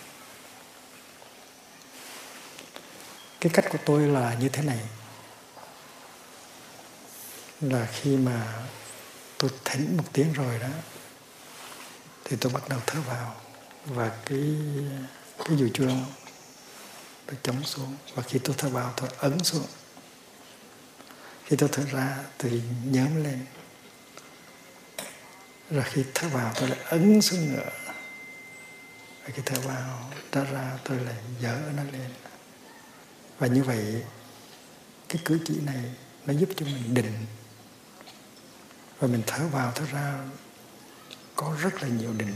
[3.41, 4.79] Cái cách của tôi là như thế này.
[7.61, 8.53] Là khi mà
[9.37, 10.69] tôi thỉnh một tiếng rồi đó
[12.25, 13.35] thì tôi bắt đầu thở vào
[13.85, 14.55] và cái
[15.45, 16.05] cái dùi chuông
[17.25, 17.95] tôi chống xuống.
[18.15, 19.65] Và khi tôi thở vào, tôi ấn xuống.
[21.45, 23.45] Khi tôi thở ra thì nhóm lên.
[25.69, 27.69] Rồi khi thở vào, tôi lại ấn xuống nữa.
[29.23, 32.09] Và khi thở vào ra ra, tôi lại dỡ nó lên.
[33.39, 34.03] Và như vậy,
[35.09, 35.83] cái cử chỉ này
[36.25, 37.25] nó giúp cho mình định.
[38.99, 40.19] Và mình thở vào, thở ra
[41.43, 42.33] có rất là nhiều định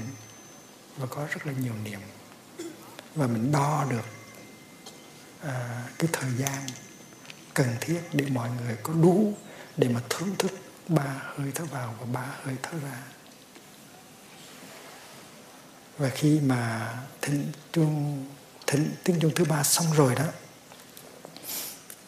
[0.97, 1.99] và có rất là nhiều niệm.
[3.15, 4.05] Và mình đo được
[5.41, 6.67] à, cái thời gian
[7.53, 9.33] cần thiết để mọi người có đủ
[9.77, 10.51] để mà thưởng thức
[10.87, 13.03] ba hơi thở vào và ba hơi thở ra.
[15.97, 18.25] Và khi mà thỉnh chuông
[18.67, 20.25] thỉnh tiếng chuông thứ ba xong rồi đó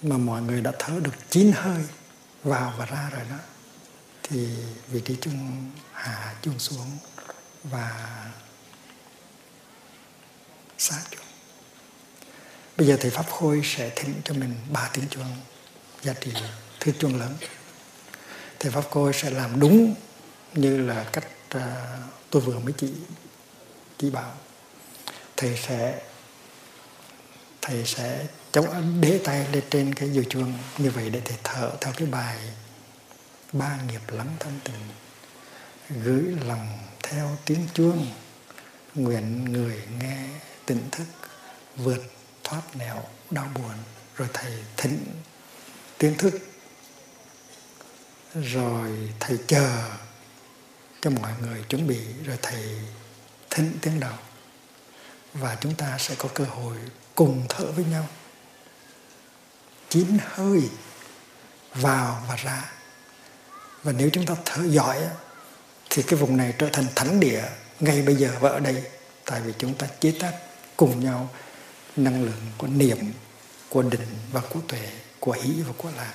[0.02, 1.84] mà mọi người đã thở được chín hơi
[2.44, 3.38] vào và ra rồi đó
[4.30, 4.48] thì
[4.88, 6.98] vị trí chung hạ chuông xuống
[7.64, 8.16] và
[10.78, 11.26] sát chuông
[12.78, 15.36] bây giờ thầy pháp khôi sẽ thỉnh cho mình ba tiếng chuông
[16.02, 16.32] giá trị
[16.80, 17.36] thứ chuông lớn.
[18.60, 19.96] Thầy pháp khôi sẽ làm đúng
[20.54, 21.62] như là cách uh,
[22.30, 22.94] tôi vừa mới chỉ
[23.98, 24.38] chỉ bảo.
[25.38, 26.02] Thầy sẽ
[27.62, 31.72] thầy sẽ chống đế tay lên trên cái dừa chuông như vậy để thầy thở
[31.82, 32.40] theo cái bài
[33.54, 34.80] ba nghiệp lắng thân tình,
[36.04, 38.08] gửi lòng theo tiếng chuông,
[38.96, 40.28] nguyện người nghe
[40.66, 41.06] tỉnh thức,
[41.76, 42.04] vượt
[42.44, 43.74] thoát nẻo đau buồn,
[44.16, 45.06] rồi thầy thỉnh
[45.98, 46.34] tiếng thức.
[48.36, 49.90] Rồi thầy chờ
[51.02, 52.80] cho mọi người chuẩn bị, rồi thầy
[53.50, 54.18] thỉnh tiếng đầu.
[55.34, 56.78] Và chúng ta sẽ có cơ hội
[57.16, 58.08] cùng thở với nhau.
[59.90, 60.70] Chín hơi
[61.74, 62.72] vào và ra
[63.84, 64.98] và nếu chúng ta thở giỏi
[65.90, 67.44] thì cái vùng này trở thành thánh địa
[67.80, 68.84] ngay bây giờ và ở đây
[69.26, 70.34] tại vì chúng ta chế tác
[70.78, 71.30] cùng nhau
[71.96, 72.98] năng lượng của niệm,
[73.70, 76.14] của định và của tuệ, của hỷ và của lạc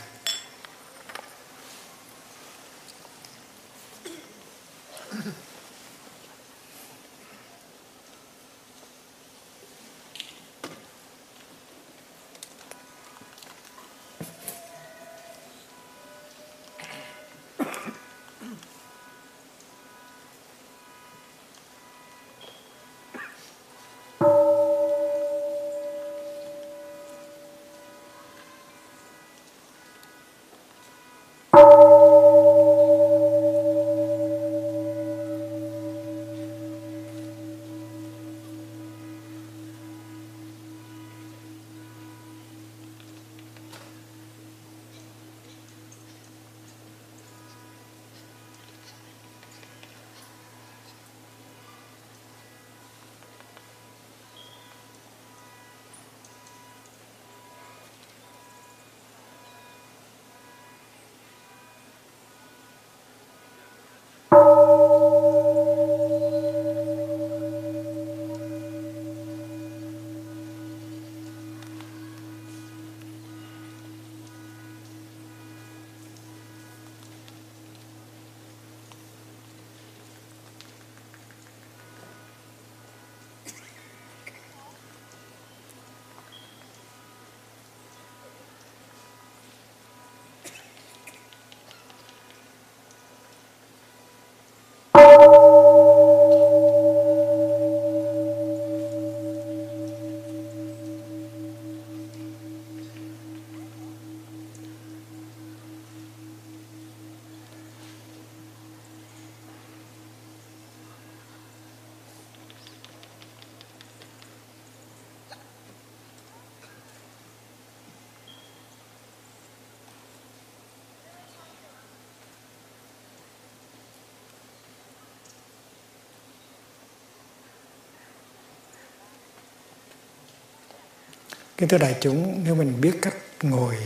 [131.56, 133.76] Cái thưa đại chúng, nếu mình biết cách ngồi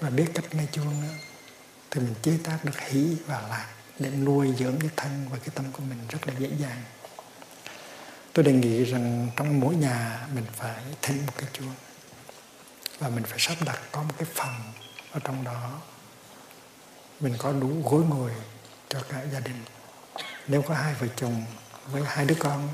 [0.00, 1.02] và biết cách nghe chuông
[1.90, 5.48] thì mình chế tác được hỷ và lạc để nuôi dưỡng cái thân và cái
[5.54, 6.82] tâm của mình rất là dễ dàng.
[8.32, 11.74] Tôi đề nghị rằng trong mỗi nhà mình phải thêm một cái chuông
[12.98, 14.72] và mình phải sắp đặt có một cái phòng
[15.12, 15.80] ở trong đó.
[17.20, 18.30] Mình có đủ gối ngồi
[18.88, 19.64] cho cả gia đình.
[20.46, 21.44] Nếu có hai vợ chồng
[21.86, 22.68] với hai đứa con,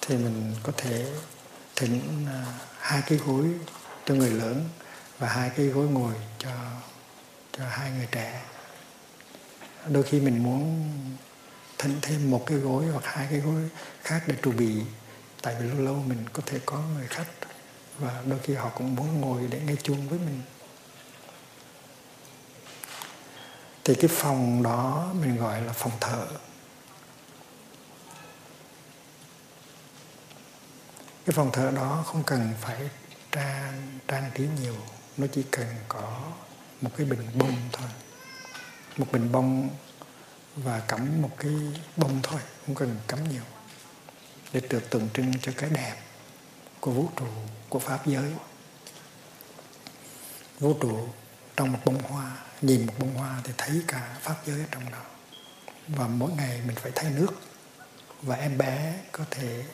[0.00, 1.06] thì mình có thể
[1.82, 2.44] thỉnh à,
[2.78, 3.46] hai cái gối
[4.06, 4.68] cho người lớn
[5.18, 6.50] và hai cái gối ngồi cho
[7.52, 8.42] cho hai người trẻ.
[9.88, 10.90] Đôi khi mình muốn
[11.78, 13.68] thỉnh thêm một cái gối hoặc hai cái gối
[14.02, 14.82] khác để trù bị
[15.42, 17.26] tại vì lâu lâu mình có thể có người khách
[17.98, 20.42] và đôi khi họ cũng muốn ngồi để nghe chuông với mình.
[23.84, 26.26] Thì cái phòng đó mình gọi là phòng thờ.
[31.26, 32.90] Cái phòng thờ đó không cần phải
[33.32, 34.76] trang trang trí nhiều,
[35.16, 36.20] nó chỉ cần có
[36.80, 37.88] một cái bình bông thôi.
[38.96, 39.70] Một bình bông
[40.56, 41.52] và cắm một cái
[41.96, 43.42] bông thôi, không cần cắm nhiều.
[44.52, 45.96] Để được tượng trưng cho cái đẹp
[46.80, 47.26] của vũ trụ
[47.68, 48.32] của pháp giới.
[50.58, 51.08] Vũ trụ
[51.56, 54.90] trong một bông hoa, nhìn một bông hoa thì thấy cả pháp giới ở trong
[54.90, 55.02] đó.
[55.88, 57.32] Và mỗi ngày mình phải thay nước.
[58.22, 59.64] Và em bé có thể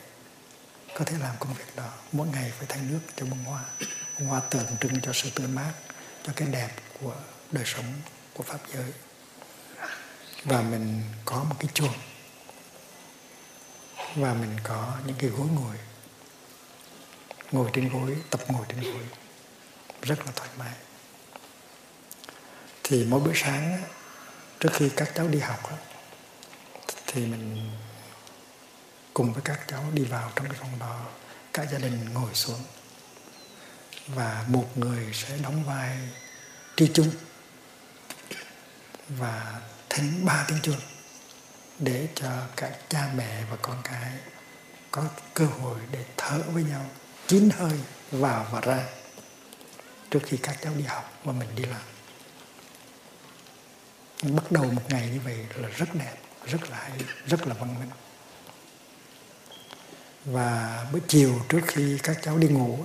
[0.93, 3.63] có thể làm công việc đó mỗi ngày phải thay nước cho bông hoa.
[4.19, 5.73] Bông hoa tượng trưng cho sự tươi mát,
[6.23, 6.69] cho cái đẹp
[7.01, 7.15] của
[7.51, 7.85] đời sống
[8.33, 8.91] của pháp giới.
[10.43, 11.93] Và mình có một cái chuồng.
[14.15, 15.75] Và mình có những cái gối ngồi.
[17.51, 19.03] Ngồi trên gối, tập ngồi trên gối.
[20.01, 20.73] Rất là thoải mái.
[22.83, 23.83] Thì mỗi buổi sáng
[24.59, 25.69] trước khi các cháu đi học
[27.07, 27.71] thì mình
[29.19, 31.05] cùng với các cháu đi vào trong cái phòng đó
[31.53, 32.59] cả gia đình ngồi xuống.
[34.07, 35.97] Và một người sẽ đóng vai
[36.75, 37.11] tri chung
[39.09, 40.79] và thỉnh ba tiếng chuông
[41.79, 44.13] để cho cả cha mẹ và con cái
[44.91, 45.03] có
[45.33, 46.85] cơ hội để thở với nhau,
[47.27, 47.79] chín hơi
[48.11, 48.85] vào và ra
[50.11, 51.81] trước khi các cháu đi học và mình đi làm.
[54.35, 56.15] Bắt đầu một ngày như vậy là rất đẹp,
[56.45, 57.89] rất là hay, rất là văn minh
[60.25, 62.79] và buổi chiều trước khi các cháu đi ngủ,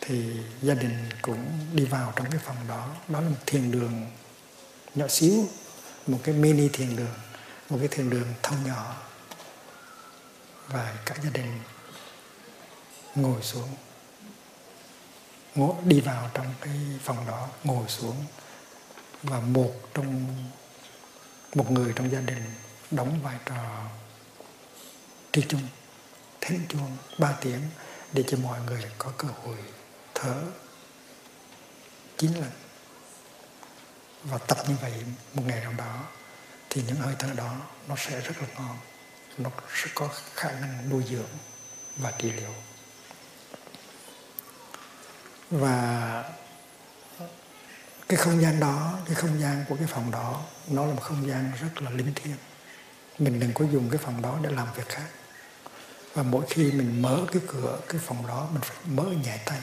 [0.00, 2.88] thì gia đình cũng đi vào trong cái phòng đó.
[3.08, 4.10] Đó là một thiền đường
[4.94, 5.48] nhỏ xíu,
[6.06, 7.14] một cái mini thiền đường,
[7.70, 8.96] một cái thiền đường thông nhỏ.
[10.68, 11.60] Và cả gia đình
[13.14, 13.68] ngồi xuống
[15.54, 18.16] ngồi đi vào trong cái phòng đó, ngồi xuống.
[19.22, 20.36] Và một trong,
[21.54, 22.44] một người trong gia đình
[22.90, 23.84] đóng vai trò
[25.32, 25.68] tri chung,
[26.40, 27.60] thánh chuông, ba tiếng
[28.12, 29.56] để cho mọi người có cơ hội
[30.14, 30.42] thở.
[32.16, 32.50] Chín lần
[34.24, 34.92] và tập như vậy
[35.34, 36.04] một ngày nào đó,
[36.70, 37.56] thì những hơi thở đó
[37.88, 38.78] nó sẽ rất là ngon,
[39.38, 41.30] nó sẽ có khả năng nuôi dưỡng
[41.96, 42.54] và trị liệu.
[45.50, 46.24] Và
[48.08, 51.28] cái không gian đó, cái không gian của cái phòng đó, nó là một không
[51.28, 52.36] gian rất là linh thiêng.
[53.18, 55.06] Mình đừng có dùng cái phòng đó để làm việc khác
[56.14, 59.60] và mỗi khi mình mở cái cửa, cái phòng đó, mình phải mở nhẹ tay.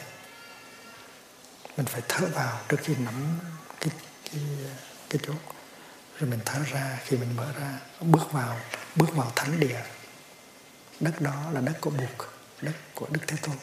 [1.78, 3.40] Mình phải thở vào trước khi nắm
[3.80, 3.90] cái
[4.32, 4.42] cái
[5.10, 5.36] cái chốt.
[6.20, 8.60] Rồi mình thở ra, khi mình mở ra, bước vào
[8.96, 9.82] bước vào thánh địa.
[11.00, 12.28] Đất đó là đất của Bụt,
[12.62, 13.56] đất của Đức Thế Tôn.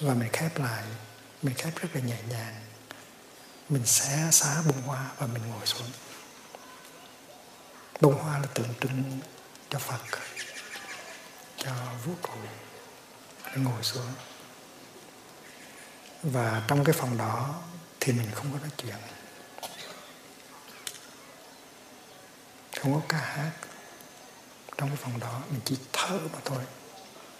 [0.00, 0.84] Và mình khép lại,
[1.42, 2.54] mình khép rất là nhẹ nhàng.
[3.68, 5.88] Mình xé xá bông hoa và mình ngồi xuống.
[8.00, 9.20] Bông hoa là tượng trưng
[9.70, 10.00] cho Phật
[11.58, 11.72] cho
[12.04, 12.46] vô cùng
[13.44, 14.12] để ngồi xuống.
[16.22, 17.54] Và trong cái phòng đó
[18.00, 18.96] thì mình không có nói chuyện.
[22.80, 23.50] Không có ca hát.
[24.76, 26.62] Trong cái phòng đó, mình chỉ thở mà thôi.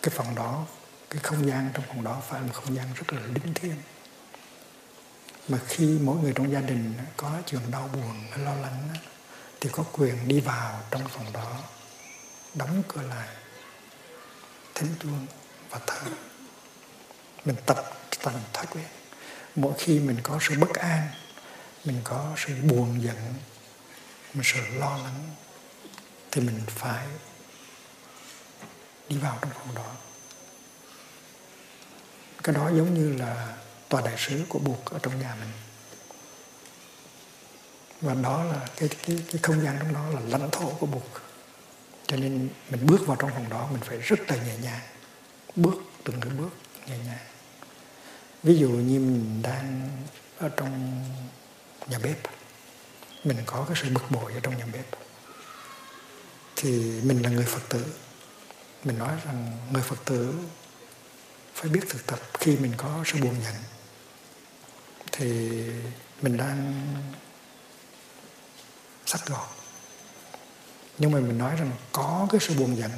[0.03, 0.67] Cái phòng đó,
[1.11, 3.77] cái không gian trong phòng đó phải là một không gian rất là linh thiêng.
[5.49, 8.89] Mà khi mỗi người trong gia đình có chuyện đau buồn, lo lắng
[9.61, 11.57] thì có quyền đi vào trong phòng đó,
[12.55, 13.29] đóng cửa lại
[14.79, 15.27] thính tuông
[15.71, 16.11] và thở
[17.45, 18.85] mình tập thành thói quen.
[19.55, 21.09] Mỗi khi mình có sự bất an,
[21.85, 23.35] mình có sự buồn giận,
[24.35, 25.35] mình sự lo lắng,
[26.31, 27.07] thì mình phải
[29.09, 29.93] đi vào trong phòng đó.
[32.43, 33.57] Cái đó giống như là
[33.89, 35.53] tòa đại sứ của buộc ở trong nhà mình.
[38.01, 41.28] Và đó là cái cái cái không gian trong đó là lãnh thổ của buộc
[42.09, 44.81] cho nên mình bước vào trong phòng đó, mình phải rất là nhẹ nhàng.
[45.57, 46.51] Bước, từng cái bước
[46.87, 47.27] nhẹ nhàng.
[48.43, 49.91] Ví dụ như mình đang
[50.39, 51.05] ở trong
[51.89, 52.19] nhà bếp,
[53.25, 54.87] mình có cái sự bực bội ở trong nhà bếp.
[56.57, 57.85] Thì mình là người phật tử.
[58.85, 60.35] Mình nói rằng người phật tử
[61.55, 63.55] phải biết thực tập khi mình có sự buồn giận.
[65.13, 65.61] Thì
[66.23, 66.85] mình đang
[69.07, 69.58] sắc gọt
[70.99, 72.91] nhưng mà mình nói rằng có cái sự buồn giận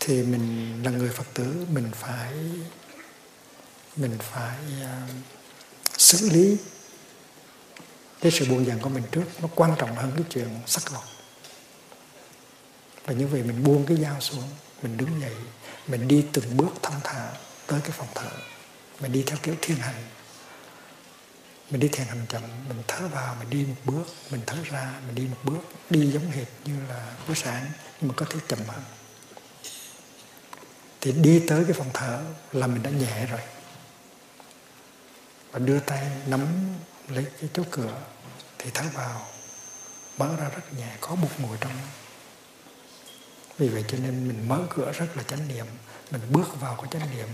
[0.00, 2.32] thì mình là người phật tử mình phải
[3.96, 5.10] mình phải uh,
[5.98, 6.56] xử lý
[8.20, 9.24] cái sự buồn giận của mình trước.
[9.42, 11.04] Nó quan trọng hơn cái chuyện sắc lọc
[13.04, 14.44] và như vậy mình buông cái dao xuống
[14.82, 15.34] mình đứng dậy
[15.86, 17.32] mình đi từng bước thong thả
[17.66, 18.30] tới cái phòng thở
[19.00, 19.94] mình đi theo kiểu thiên hành
[21.70, 25.00] mình đi thiền hành chậm mình thở vào, mình đi một bước, mình thở ra,
[25.06, 25.60] mình đi một bước,
[25.90, 28.82] đi giống hệt như là bữa sáng, nhưng mà có thể chậm hơn
[31.00, 33.40] thì đi tới cái phòng thở là mình đã nhẹ rồi.
[35.52, 36.46] Và đưa tay nắm
[37.08, 38.00] lấy cái chốt cửa,
[38.58, 39.26] thì thở vào,
[40.18, 41.72] mở ra rất nhẹ, có một ngồi trong.
[43.58, 45.66] Vì vậy cho nên mình mở cửa rất là chánh niệm,
[46.10, 47.28] mình bước vào có chánh niệm,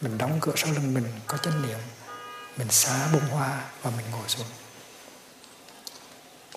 [0.00, 1.78] mình đóng cửa sau lưng mình có chánh niệm
[2.56, 4.46] mình xá bông hoa và mình ngồi xuống.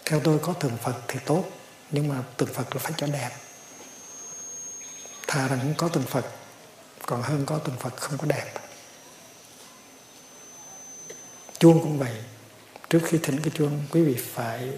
[0.05, 1.45] Theo tôi có tượng phật thì tốt,
[1.91, 3.31] nhưng mà tượng phật là phải cho đẹp.
[5.27, 6.25] Thà rằng có tượng phật,
[7.05, 8.53] còn hơn có tượng phật không có đẹp.
[11.59, 12.13] Chuông cũng vậy.
[12.89, 14.71] Trước khi thỉnh cái chuông, quý vị phải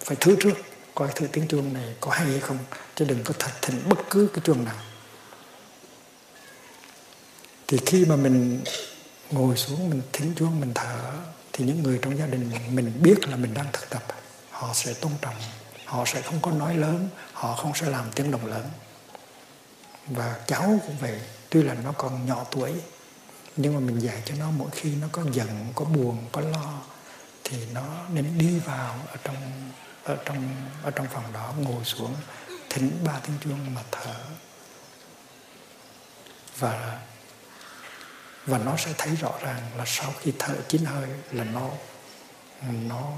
[0.00, 0.54] phải thử trước,
[0.94, 2.58] coi thử tiếng chuông này có hay hay không,
[2.94, 4.76] chứ đừng có thật thỉnh bất cứ cái chuông nào.
[7.66, 8.64] Thì khi mà mình
[9.30, 11.12] ngồi xuống, mình thính chuông mình thở
[11.52, 14.02] thì những người trong gia đình mình biết là mình đang thực tập.
[14.50, 15.34] Họ sẽ tôn trọng,
[15.84, 18.70] họ sẽ không có nói lớn, họ không sẽ làm tiếng động lớn.
[20.06, 21.20] Và cháu cũng vậy,
[21.50, 22.72] tuy là nó còn nhỏ tuổi,
[23.56, 26.80] nhưng mà mình dạy cho nó mỗi khi nó có giận, có buồn, có lo,
[27.44, 29.36] thì nó nên đi vào ở trong
[30.04, 30.48] ở trong
[30.82, 32.14] ở trong phòng đó, ngồi xuống
[32.70, 34.14] thính ba tiếng chuông mà thở
[36.58, 37.00] và
[38.46, 41.70] và nó sẽ thấy rõ ràng là sau khi thở chín hơi là nó
[42.62, 43.12] nó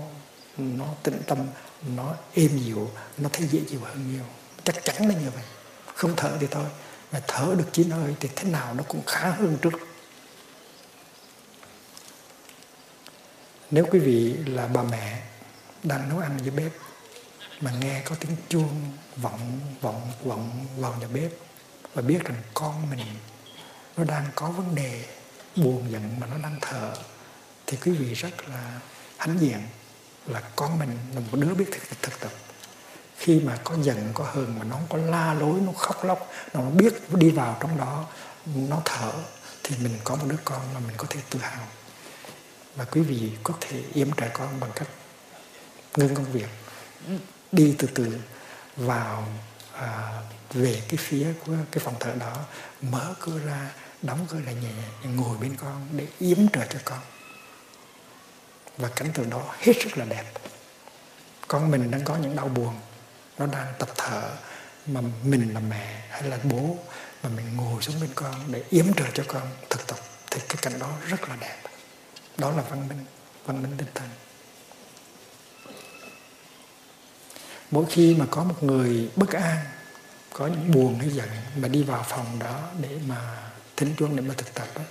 [0.57, 1.39] nó tĩnh tâm,
[1.97, 4.25] nó êm dịu, nó thấy dễ chịu hơn nhiều.
[4.65, 5.45] Chắc chắn là như vậy.
[5.95, 6.65] Không thở thì thôi.
[7.13, 9.73] Mà thở được chín hơi thì thế nào nó cũng khá hơn trước.
[13.71, 15.23] Nếu quý vị là bà mẹ
[15.83, 16.73] đang nấu ăn dưới bếp
[17.61, 21.31] mà nghe có tiếng chuông vọng vọng vọng vào nhà bếp
[21.95, 23.07] và biết rằng con mình
[23.97, 25.05] nó đang có vấn đề
[25.63, 26.95] buồn giận mà nó đang thở
[27.67, 28.81] thì quý vị rất là
[29.17, 29.59] hãnh diện
[30.27, 32.33] là con mình là một đứa biết thực, thực tập.
[33.17, 36.31] Khi mà có giận có hờn mà nó không có la lối nó khóc lóc
[36.55, 38.07] nó biết đi vào trong đó
[38.55, 39.13] nó thở
[39.63, 41.67] thì mình có một đứa con mà mình có thể tự hào.
[42.77, 44.89] Và quý vị có thể yếm trẻ con bằng cách
[45.97, 46.49] ngưng công việc
[47.53, 48.19] đi từ từ
[48.77, 49.29] vào
[49.73, 50.21] à,
[50.53, 52.45] về cái phía của cái phòng thở đó
[52.83, 53.71] mở cửa ra
[54.03, 54.71] đóng cửa lại nhẹ
[55.03, 57.01] nhàng ngồi bên con để yếm trợ cho con.
[58.77, 60.33] Và cảnh tượng đó hết sức là đẹp.
[61.49, 62.75] Con mình đang có những đau buồn.
[63.39, 64.31] Nó đang tập thở
[64.87, 66.77] mà mình là mẹ hay là bố
[67.23, 69.99] mà mình ngồi xuống bên con để yếm trợ cho con thực tập.
[70.31, 71.57] Thì cái cảnh đó rất là đẹp.
[72.39, 73.05] Đó là văn minh
[73.45, 74.09] văn minh tinh thần.
[77.71, 79.57] Mỗi khi mà có một người bất an,
[80.33, 84.23] có những buồn hay giận mà đi vào phòng đó để mà thính chuông để
[84.23, 84.83] mà thực tập đó,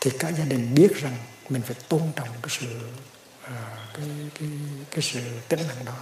[0.00, 1.16] thì cả gia đình biết rằng
[1.48, 2.80] mình phải tôn trọng cái sự
[3.42, 4.48] à, cái, cái,
[4.90, 5.96] cái sự tĩnh lặng đó.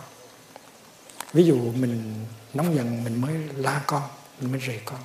[1.32, 4.02] Ví dụ mình nóng giận mình mới la con
[4.40, 5.00] mình mới rầy con.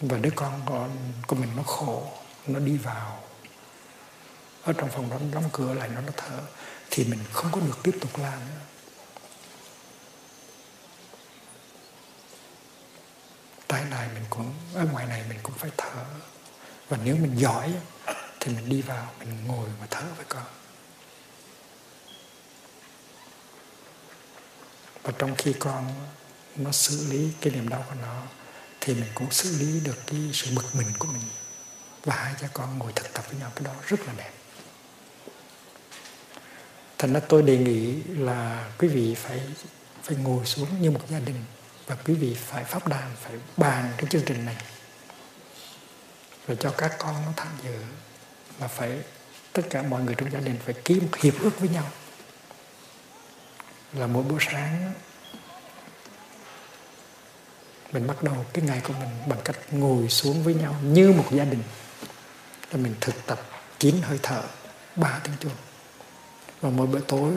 [0.00, 0.90] Và đứa con con
[1.26, 2.12] của mình nó khổ
[2.46, 3.22] nó đi vào.
[4.62, 6.40] Ở trong phòng đó nó đóng cửa lại nó nó thở.
[6.90, 8.60] Thì mình không có được tiếp tục la nữa.
[13.70, 16.04] Tại này mình cũng, ở ngoài này mình cũng phải thở.
[16.88, 17.72] Và nếu mình giỏi
[18.40, 20.44] thì mình đi vào, mình ngồi và thở với con.
[25.02, 25.92] Và trong khi con
[26.56, 28.22] nó xử lý cái niềm đau của nó,
[28.80, 31.22] thì mình cũng xử lý được cái sự bực mình của mình
[32.04, 34.32] và hai cha con ngồi thực tập với nhau cái đó rất là đẹp.
[36.98, 39.40] Thành ra tôi đề nghị là quý vị phải
[40.02, 41.44] phải ngồi xuống như một gia đình
[41.90, 44.56] và quý vị phải pháp đàn, phải bàn cái chương trình này.
[46.46, 47.74] Rồi cho các con nó tham dự
[48.58, 48.98] và phải,
[49.52, 51.90] tất cả mọi người trong gia đình phải ký một hiệp ước với nhau.
[53.92, 54.92] Là mỗi bữa sáng,
[57.92, 61.28] mình bắt đầu cái ngày của mình bằng cách ngồi xuống với nhau như một
[61.30, 61.62] gia đình.
[62.70, 63.40] Là mình thực tập,
[63.78, 64.42] kín hơi thở,
[64.96, 65.56] ba tiếng chuông.
[66.60, 67.32] Và mỗi bữa tối,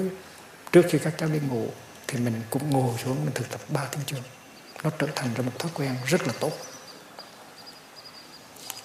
[0.72, 1.70] trước khi các cháu đi ngủ,
[2.08, 4.22] thì mình cũng ngồi xuống, mình thực tập ba tiếng chuông
[4.84, 6.52] nó trở thành ra một thói quen rất là tốt.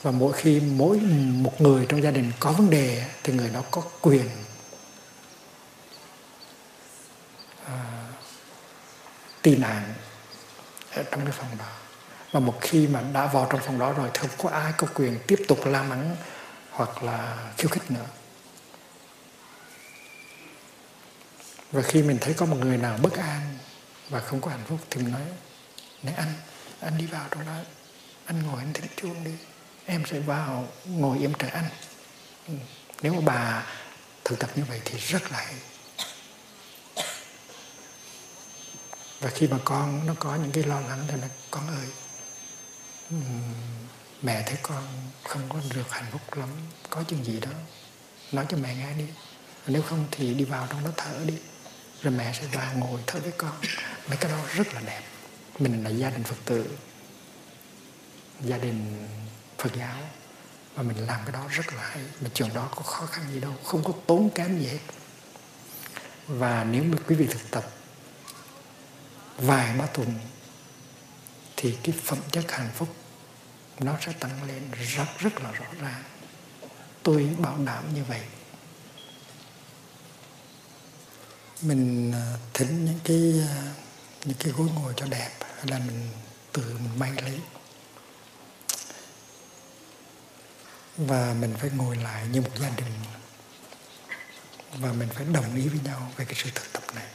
[0.02, 0.96] Và mỗi khi mỗi
[1.32, 4.28] một người trong gia đình có vấn đề thì người đó có quyền
[7.66, 8.04] à,
[9.42, 9.94] tị nạn
[10.94, 11.64] ở trong cái phòng đó.
[12.32, 14.86] Và một khi mà đã vào trong phòng đó rồi thì không có ai có
[14.94, 16.16] quyền tiếp tục la mắng
[16.70, 18.06] hoặc là khiêu khích nữa.
[21.72, 23.58] Và khi mình thấy có một người nào bất an
[24.08, 25.22] và không có hạnh phúc thì mình nói
[26.02, 26.34] này, anh
[26.80, 27.56] anh đi vào trong đó.
[28.26, 29.30] Anh ngồi, anh thỉnh chuông đi.
[29.86, 31.68] Em sẽ vào ngồi im trời anh.
[32.48, 32.54] Ừ,
[33.02, 33.66] nếu mà bà
[34.24, 35.54] thực tập như vậy thì rất là hay.
[39.20, 41.86] Và khi mà con, nó có những cái lo lắng thì nó, con ơi
[43.10, 43.16] ừ,
[44.22, 44.84] mẹ thấy con
[45.24, 46.48] không có được hạnh phúc lắm,
[46.90, 47.50] có chuyện gì đó.
[48.32, 49.06] Nói cho mẹ nghe đi.
[49.66, 51.34] Nếu không thì đi vào trong đó thở đi.
[52.02, 53.52] Rồi mẹ sẽ vào ngồi thở với con.
[54.08, 55.02] Mấy cái đó rất là đẹp
[55.58, 56.76] mình là gia đình phật tử.
[58.40, 59.08] Gia đình
[59.58, 59.98] phật giáo.
[60.74, 62.02] Và mình làm cái đó rất là hay.
[62.20, 63.54] Mà trường đó có khó khăn gì đâu.
[63.64, 64.78] Không có tốn kém gì hết.
[66.26, 67.70] Và nếu mà quý vị thực tập
[69.36, 70.14] vài ba tuần,
[71.56, 72.88] thì cái phẩm chất hạnh phúc
[73.80, 76.02] nó sẽ tăng lên rất rất là rõ ràng.
[77.02, 78.22] Tôi bảo đảm như vậy.
[81.62, 83.74] Mình à, thỉnh những cái à,
[84.24, 86.10] những cái gối ngồi cho đẹp hay là mình
[86.52, 87.40] tự mình may lấy.
[90.96, 92.92] Và mình phải ngồi lại như một gia đình.
[94.72, 97.06] Và mình phải đồng ý với nhau về cái sự thực tập này.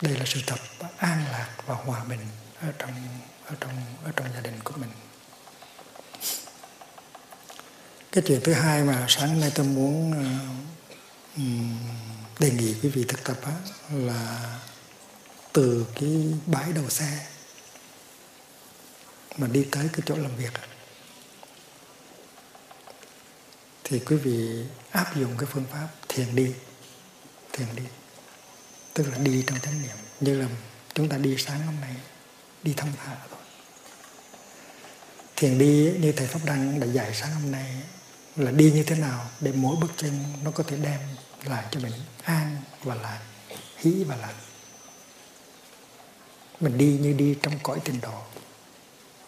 [0.00, 0.58] Đây là sự tập
[0.98, 2.26] an lạc và hòa bình
[2.60, 3.08] ở trong
[3.46, 3.72] ở trong
[4.04, 4.90] ở trong gia đình của mình.
[8.12, 11.40] Cái chuyện thứ hai mà sáng nay tôi muốn uh,
[12.40, 13.52] đề nghị quý vị thực tập á,
[13.90, 14.58] là
[15.54, 17.26] từ cái bãi đầu xe
[19.36, 20.52] mà đi tới cái chỗ làm việc.
[23.84, 26.54] Thì quý vị áp dụng cái phương pháp thiền đi
[27.52, 27.82] thiền đi.
[28.94, 30.48] Tức là đi trong chánh niệm, như là
[30.94, 31.96] chúng ta đi sáng hôm nay,
[32.62, 33.40] đi thông thả thôi
[35.36, 37.82] thiền đi như thầy pháp đăng đã dạy sáng hôm nay
[38.36, 41.00] là đi như thế nào để mỗi bước chân nó có thể đem
[41.44, 41.92] lại cho mình
[42.22, 43.20] an và lạc
[43.76, 44.34] hỷ và lạc
[46.64, 48.22] mình đi như đi trong cõi tình độ.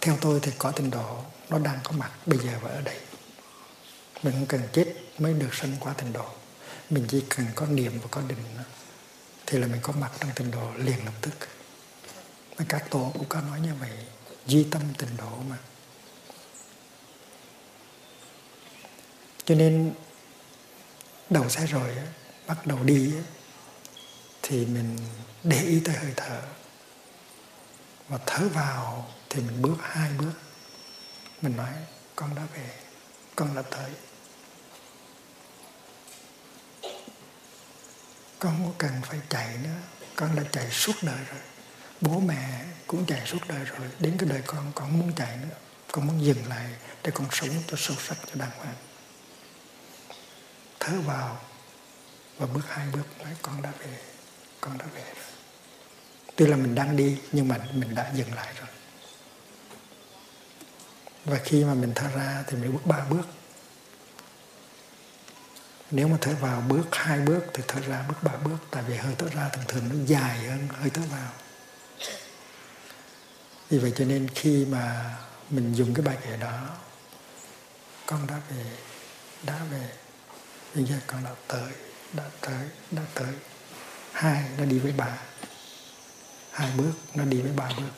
[0.01, 3.01] Theo tôi thì cõi tình độ nó đang có mặt bây giờ và ở đây.
[4.23, 6.27] Mình không cần chết mới được sinh qua tình độ.
[6.91, 8.39] Mình chỉ cần có niệm và có định
[9.47, 11.33] thì là mình có mặt trong tình độ liền lập tức.
[12.59, 13.91] Mà các tổ cũng có nói như vậy,
[14.47, 15.57] duy tâm tình độ mà.
[19.45, 19.93] Cho nên
[21.31, 21.97] đầu xe rồi
[22.47, 23.13] bắt đầu đi
[24.43, 24.99] thì mình
[25.45, 26.43] để ý tới hơi thở
[28.09, 30.33] và thở vào thì mình bước hai bước.
[31.43, 31.73] Mình nói,
[32.17, 32.71] con đã về,
[33.37, 33.91] con đã tới.
[38.39, 39.79] Con không có cần phải chạy nữa,
[40.17, 41.41] con đã chạy suốt đời rồi.
[42.01, 45.37] Bố mẹ cũng chạy suốt đời rồi, đến cái đời con con không muốn chạy
[45.37, 45.57] nữa.
[45.93, 46.67] Con muốn dừng lại
[47.03, 48.75] để con sống cho sâu sắc, cho đàng hoàng.
[50.81, 51.41] Thở vào
[52.39, 53.99] và bước hai bước, nói, con đã về,
[54.61, 55.36] con đã về rồi
[56.37, 58.69] tức là mình đang đi, nhưng mà mình đã dừng lại rồi.
[61.25, 63.29] Và khi mà mình thở ra thì mình bước ba bước.
[65.91, 68.97] Nếu mà thở vào bước, hai bước thì thở ra bước ba bước, tại vì
[68.97, 71.33] hơi thở ra thường thường nó dài hơn hơi thở vào.
[73.71, 75.15] Vì vậy cho nên khi mà
[75.51, 76.69] mình dùng cái bài kệ đó,
[78.07, 78.65] con đã về
[79.43, 79.91] đã về.
[80.75, 81.73] Bây giờ con đã tới
[82.13, 83.33] đã tới đã tới.
[84.13, 85.19] Hai nó đi với ba
[86.57, 87.91] hai bước, nó đi với ba bước.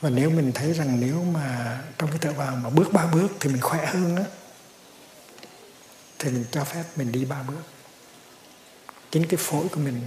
[0.00, 3.28] Và nếu mình thấy rằng nếu mà trong cái thở vào mà bước ba bước
[3.40, 4.24] thì mình khỏe hơn á,
[6.18, 7.62] thì mình cho phép mình đi ba bước.
[9.10, 10.00] Chính cái phổi của mình,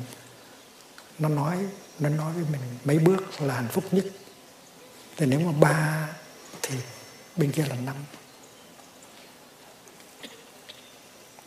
[1.19, 1.57] nó nói
[1.99, 4.05] nó nói với mình mấy bước là hạnh phúc nhất.
[5.17, 6.09] Thì nếu mà ba
[6.61, 6.75] thì
[7.35, 7.95] bên kia là năm.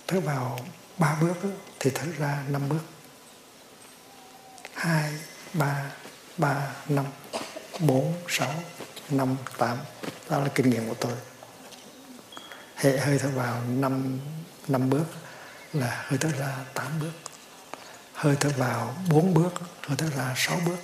[0.06, 0.60] Thở vào
[0.98, 1.36] ba bước
[1.80, 2.82] thì thở ra năm bước
[4.78, 5.12] hai
[5.54, 5.90] ba
[6.36, 7.06] ba năm
[7.80, 8.54] bốn sáu
[9.10, 9.78] năm tám.
[10.30, 11.12] Đó là kinh nghiệm của tôi.
[12.76, 14.20] Hệ hơi thở vào năm
[14.68, 15.04] năm bước
[15.72, 17.12] là hơi thở ra tám bước.
[18.12, 19.54] Hơi thở vào bốn bước
[19.86, 20.78] hơi thở ra sáu bước.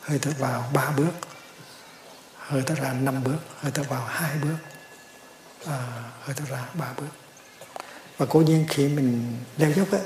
[0.00, 1.12] Hơi thở vào ba bước
[2.36, 4.56] hơi thở ra năm bước hơi thở vào hai bước
[5.66, 5.86] à,
[6.20, 7.12] hơi thở ra ba bước.
[8.16, 10.00] Và cố nhiên khi mình leo dốc ấy,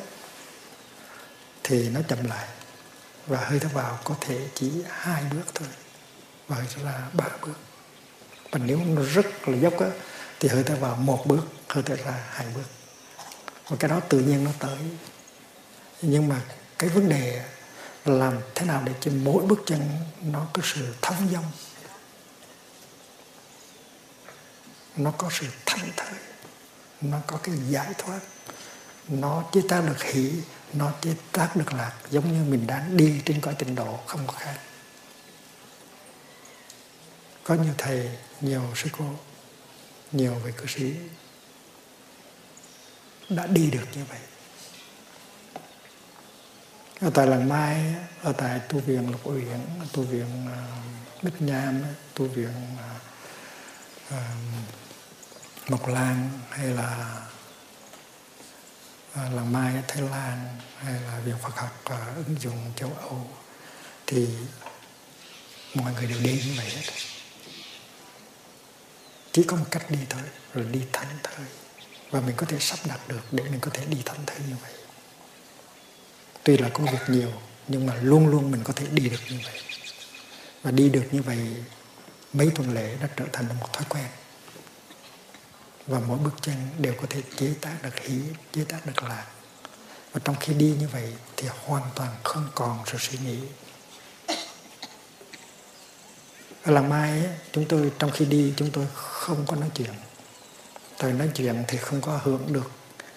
[1.63, 2.49] thì nó chậm lại
[3.27, 5.69] và hơi thở vào có thể chỉ hai bước thôi.
[6.49, 7.57] Và hơi thở ra ba bước.
[8.51, 9.91] Và nếu nó rất là dốc á,
[10.41, 12.67] thì hơi thở vào một bước, hơi thở ra hai bước.
[13.69, 14.79] Và cái đó tự nhiên nó tới.
[16.03, 16.41] Nhưng mà
[16.79, 17.45] cái vấn đề
[18.05, 19.89] là làm thế nào để cho mỗi bước chân
[20.23, 21.51] nó có sự thông dong,
[24.97, 26.19] nó có sự thanh thơi,
[27.01, 28.21] nó có cái giải thoát,
[29.09, 30.33] nó chế ta được hỷ
[30.73, 34.27] nó chế tác được lạc giống như mình đang đi trên cõi tịnh độ không
[34.27, 34.59] có khác.
[37.45, 39.05] Có nhiều thầy nhiều sư cô
[40.13, 40.95] nhiều vị cư sĩ
[43.29, 44.19] đã đi được như vậy.
[47.01, 49.61] Ở tại làng mai ở tại tu viện lục uyển
[49.93, 51.83] tu viện uh, bích nham
[52.15, 52.77] tu viện
[54.09, 54.15] uh,
[55.69, 57.23] mộc lan hay là
[59.15, 62.93] À, làng mai ở thái lan hay là việc phật học uh, ứng dụng châu
[63.01, 63.31] âu
[64.07, 64.29] thì
[65.75, 66.93] mọi người đều đi như vậy hết.
[69.33, 70.23] Chỉ có một cách đi thôi
[70.55, 71.47] rồi đi thánh thơi.
[72.11, 74.55] Và mình có thể sắp đặt được để mình có thể đi thánh thơi như
[74.63, 74.73] vậy.
[76.43, 77.33] Tuy là công việc nhiều
[77.69, 79.61] nhưng mà luôn luôn mình có thể đi được như vậy.
[80.63, 81.39] Và đi được như vậy
[82.33, 84.07] mấy tuần lễ đã trở thành một thói quen
[85.93, 88.19] và mỗi bước chân đều có thể chế tác được hỷ
[88.53, 89.27] chế tác được lạc.
[90.13, 93.39] Và trong khi đi như vậy thì hoàn toàn không còn sự suy nghĩ.
[96.63, 97.23] Ở làng mai,
[97.53, 99.95] chúng tôi, trong khi đi, chúng tôi không có nói chuyện.
[100.99, 102.71] Thời nói chuyện thì không có hưởng được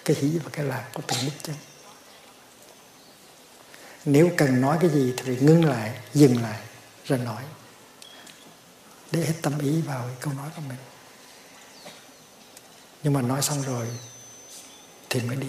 [0.04, 1.56] cái hỷ và cái lạc của từng bước chân.
[4.04, 6.60] Nếu cần nói cái gì thì ngưng lại, dừng lại,
[7.04, 7.42] rồi nói.
[9.12, 10.78] Để hết tâm ý vào câu nói của mình
[13.06, 13.86] nhưng mà nói xong rồi
[15.10, 15.46] thì mới đi.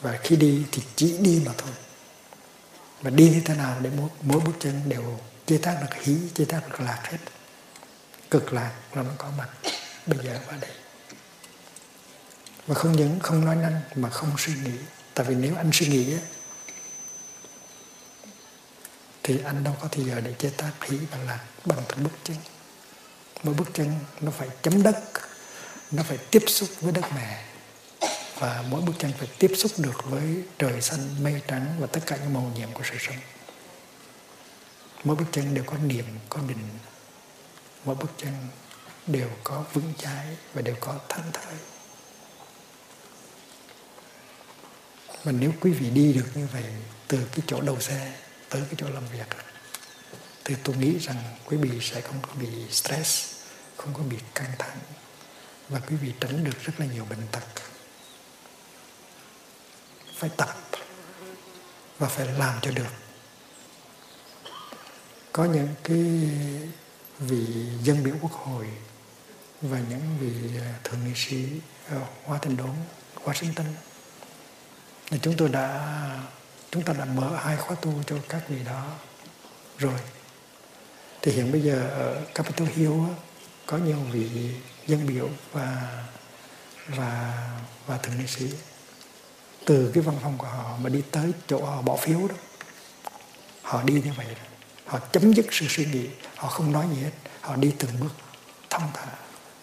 [0.00, 1.70] Và khi đi thì chỉ đi mà thôi.
[3.00, 6.16] Và đi như thế nào để mỗi, mỗi bước chân đều chế tác được hí
[6.34, 7.18] chế tác được lạc hết.
[8.30, 9.48] Cực lạc là nó có mặt.
[10.06, 10.70] Bây giờ và đây.
[12.66, 14.78] Và không những không nói năng mà không suy nghĩ.
[15.14, 16.16] Tại vì nếu anh suy nghĩ
[19.22, 22.14] thì anh đâu có thời giờ để chế tác hỷ và lạc bằng từng bước
[22.24, 22.36] chân.
[23.42, 24.96] Mỗi bước chân nó phải chấm đất
[25.90, 27.44] nó phải tiếp xúc với đất mẹ.
[28.38, 32.00] Và mỗi bức tranh phải tiếp xúc được với trời xanh, mây trắng và tất
[32.06, 33.16] cả những màu nhiệm của sự sống.
[35.04, 36.68] Mỗi bức tranh đều có niềm, có định.
[37.84, 38.48] Mỗi bức tranh
[39.06, 41.54] đều có vững chãi và đều có thanh thơi
[45.24, 46.64] Và nếu quý vị đi được như vậy
[47.08, 48.12] từ cái chỗ đầu xe
[48.48, 49.26] tới cái chỗ làm việc,
[50.44, 53.34] thì tôi nghĩ rằng quý vị sẽ không có bị stress,
[53.76, 54.78] không có bị căng thẳng
[55.68, 57.42] và quý vị tránh được rất là nhiều bệnh tật.
[60.14, 60.56] Phải tập
[61.98, 62.92] và phải làm cho được.
[65.32, 66.30] Có những cái
[67.18, 67.46] vị
[67.82, 68.66] dân biểu quốc hội
[69.62, 71.46] và những vị à, thượng nghị sĩ
[71.88, 72.74] ở Hoa Thành Đốn,
[73.24, 73.64] Washington
[75.10, 75.98] thì chúng tôi đã
[76.70, 78.90] chúng ta đã mở hai khóa tu cho các vị đó
[79.78, 80.00] rồi.
[81.22, 82.92] Thì hiện bây giờ ở Capitol Hill
[83.66, 84.54] có nhiều vị
[84.86, 86.02] dân biểu và
[86.88, 87.42] và
[87.86, 88.50] và thượng nghị sĩ.
[89.64, 92.34] Từ cái văn phòng của họ mà đi tới chỗ họ bỏ phiếu đó,
[93.62, 94.44] họ đi như vậy đó.
[94.86, 97.10] họ chấm dứt sự suy nghĩ, họ không nói gì hết.
[97.40, 98.12] Họ đi từng bước
[98.70, 99.06] thông thả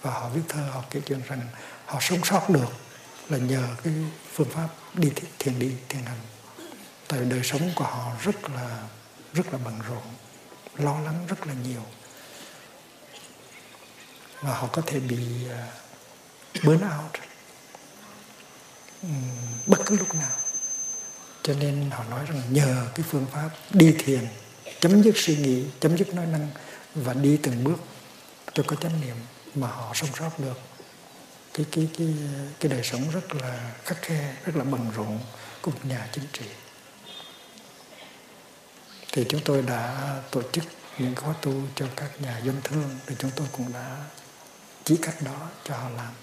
[0.02, 1.42] và họ viết thơ, họ kể chuyện rằng
[1.86, 2.74] họ sống sót được
[3.30, 3.94] là nhờ cái
[4.34, 6.20] phương pháp đi thiền đi, thiền hành.
[7.08, 8.84] Tại đời sống của họ rất là
[9.34, 10.04] rất là bận rộn,
[10.76, 11.82] lo lắng rất là nhiều
[14.42, 17.12] và họ có thể bị uh, burn out.
[19.66, 20.32] Bất cứ lúc nào.
[21.44, 24.28] Cho nên họ nói rằng nhờ cái phương pháp đi thiền
[24.80, 26.50] chấm dứt suy nghĩ chấm dứt nói năng
[26.96, 27.80] và đi từng bước
[28.54, 29.16] cho có chánh niệm
[29.56, 30.60] mà họ sống sót được.
[31.54, 32.16] Cái cái cái
[32.60, 35.20] cái đời sống rất là khắc khe rất là bận rộn
[35.62, 36.46] của một nhà chính trị.
[39.12, 40.64] Thì chúng tôi đã tổ chức
[40.98, 43.98] những khóa tu cho các nhà dân thương thì chúng tôi cũng đã
[44.84, 46.14] chỉ cách đó cho họ làm.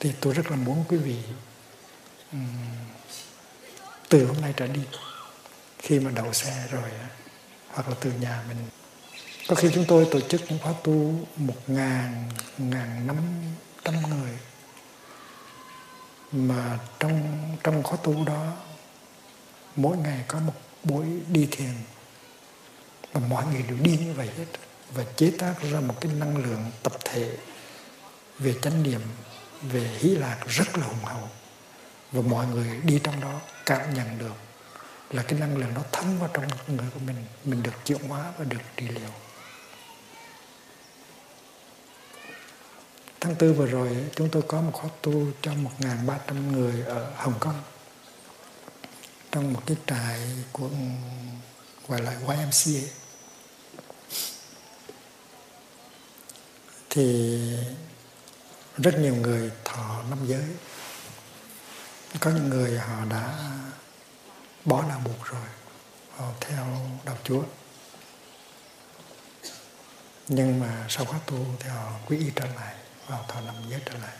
[0.00, 1.16] Thì tôi rất là muốn quý vị
[2.32, 2.46] um,
[4.08, 4.80] từ hôm nay trở đi
[5.78, 6.90] khi mà đậu xe rồi
[7.68, 8.56] hoặc là từ nhà mình
[9.48, 13.16] có khi chúng tôi tổ chức những khóa tu một ngàn ngàn năm
[13.84, 14.38] trăm người.
[16.32, 18.52] Mà trong trong khóa tu đó
[19.76, 20.54] mỗi ngày có một
[20.84, 21.74] buổi đi thiền
[23.12, 24.46] và mọi người đều đi như vậy hết
[24.94, 27.36] và chế tác ra một cái năng lượng tập thể
[28.38, 29.00] về chánh niệm,
[29.62, 31.28] về hỷ lạc rất là hùng hậu.
[32.12, 34.34] Và mọi người đi trong đó cảm nhận được
[35.10, 38.32] là cái năng lượng nó thấm vào trong người của mình mình được chuyển hóa
[38.38, 39.10] và được trị liệu.
[43.20, 47.34] Tháng tư vừa rồi, chúng tôi có một khóa tu cho 1.300 người ở Hồng
[47.40, 47.62] Kông.
[49.32, 50.20] Trong một cái trại
[50.52, 50.68] của,
[51.88, 52.88] gọi là YMCA
[56.96, 57.38] thì
[58.76, 60.44] rất nhiều người thọ năm giới.
[62.20, 63.50] Có những người họ đã
[64.64, 65.46] bỏ đạo buộc rồi,
[66.16, 66.66] họ theo
[67.04, 67.42] đạo chúa.
[70.28, 72.74] Nhưng mà sau khóa tu thì họ quý y trở lại
[73.06, 74.16] vào thọ năm giới trở lại.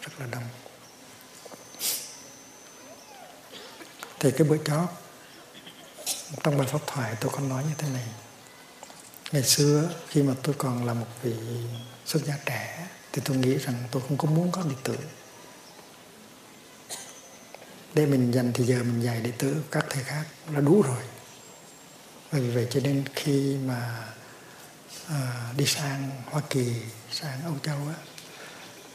[0.00, 0.44] Rất là đông.
[4.20, 4.88] Thì cái bữa chót,
[6.42, 8.06] trong bài pháp thoại tôi có nói như thế này.
[9.32, 11.34] Ngày xưa khi mà tôi còn là một vị
[12.10, 14.96] xuất gia trẻ thì tôi nghĩ rằng tôi không có muốn có đệ tử.
[17.94, 21.02] Để mình dành thì giờ mình dạy đệ tử các thầy khác là đủ rồi.
[22.30, 24.04] Vì vậy cho nên khi mà
[25.08, 26.74] à, đi sang Hoa Kỳ
[27.12, 27.94] sang Âu Châu á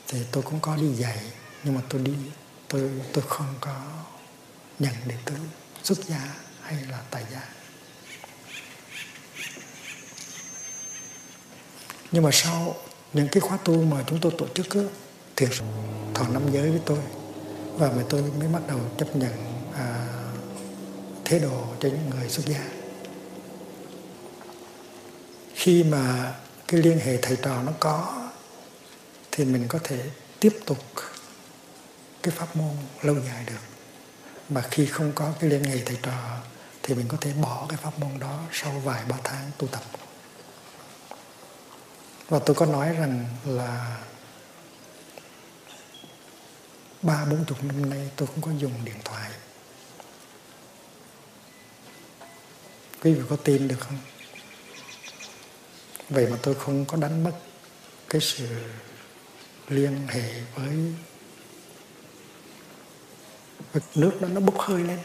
[0.07, 1.19] thì tôi cũng có đi dạy
[1.63, 2.13] nhưng mà tôi đi
[2.67, 3.75] tôi tôi không có
[4.79, 5.35] nhận đệ tử
[5.83, 7.41] xuất gia hay là tại gia.
[12.11, 12.75] Nhưng mà sau
[13.15, 14.67] những cái khóa tu mà chúng tôi tổ chức
[15.35, 15.49] thiền
[16.13, 16.99] thọ năm giới với tôi.
[17.73, 19.31] Và mà tôi mới bắt đầu chấp nhận
[19.75, 20.07] à,
[21.25, 22.67] thế độ cho những người xuất gia.
[25.53, 26.33] Khi mà
[26.67, 28.27] cái liên hệ thầy trò nó có
[29.31, 29.99] thì mình có thể
[30.39, 30.77] tiếp tục
[32.23, 33.61] cái pháp môn lâu dài được.
[34.49, 36.37] Mà khi không có cái liên hệ thầy trò
[36.83, 39.83] thì mình có thể bỏ cái pháp môn đó sau vài ba tháng tu tập
[42.29, 43.97] và tôi có nói rằng là
[47.01, 49.31] ba, bốn chục năm nay tôi không có dùng điện thoại.
[53.01, 53.97] Quý vị có tin được không?
[56.09, 57.33] Vậy mà tôi không có đánh mất
[58.09, 58.47] cái sự
[59.67, 60.93] liên hệ với
[63.95, 64.99] nước đó, nó bốc hơi lên.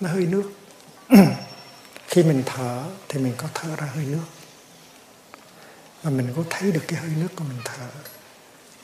[0.00, 0.52] Nó hơi nước.
[2.14, 4.24] khi mình thở thì mình có thở ra hơi nước.
[6.02, 7.88] Và mình có thấy được cái hơi nước của mình thở.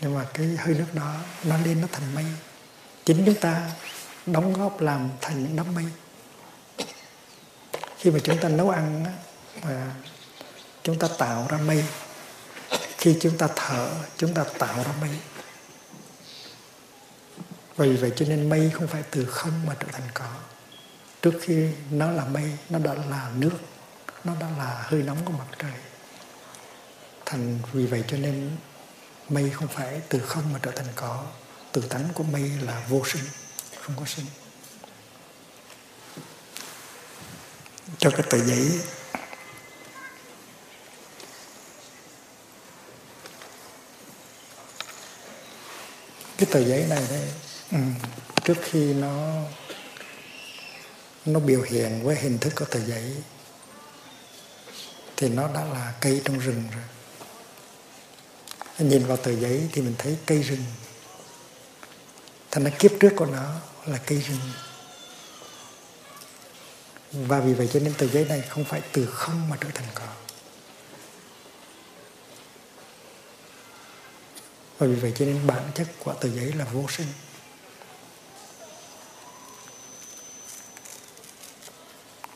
[0.00, 2.24] Nhưng mà cái hơi nước đó, nó lên nó thành mây.
[3.04, 3.70] Chính chúng ta
[4.26, 5.84] đóng góp làm thành những đám mây.
[7.98, 9.04] Khi mà chúng ta nấu ăn
[9.62, 9.92] mà
[10.82, 11.84] chúng ta tạo ra mây,
[12.98, 15.10] khi chúng ta thở, chúng ta tạo ra mây.
[17.76, 20.30] Vì vậy cho nên mây không phải từ không mà trở thành có
[21.22, 23.58] trước khi nó là mây nó đã là nước
[24.24, 25.72] nó đã là hơi nóng của mặt trời.
[27.26, 28.56] Thành vì vậy cho nên
[29.28, 31.26] mây không phải từ không mà trở thành có.
[31.72, 33.22] Từ tánh của mây là vô sinh
[33.80, 34.26] không có sinh.
[37.98, 38.80] Cho cái tờ giấy.
[46.38, 47.28] Cái tờ giấy này đây
[47.72, 47.78] ừ,
[48.44, 49.42] trước khi nó
[51.26, 53.16] nó biểu hiện với hình thức của tờ giấy.
[55.16, 56.84] Thì nó đã là cây trong rừng rồi.
[58.78, 60.64] Nhìn vào tờ giấy thì mình thấy cây rừng.
[62.50, 63.54] Thành ra kiếp trước của nó
[63.86, 64.38] là cây rừng.
[67.12, 69.88] Và vì vậy cho nên tờ giấy này không phải từ không mà trở thành
[69.94, 70.06] có.
[74.78, 77.06] Và vì vậy cho nên bản chất của tờ giấy là vô sinh.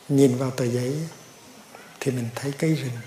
[0.09, 1.07] Nhìn vào tờ giấy
[1.99, 2.97] thì mình thấy cây rừng.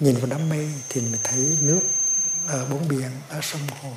[0.00, 1.80] Nhìn vào đám mây thì mình thấy nước
[2.46, 3.92] ở bốn biển, ở sông hồ.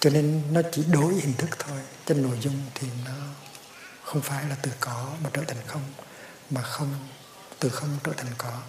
[0.00, 3.12] Cho nên nó chỉ đổi hình thức thôi trên nội dung thì nó
[4.02, 5.82] không phải là từ có mà trở thành không,
[6.50, 7.08] mà không,
[7.58, 8.60] từ không trở thành có.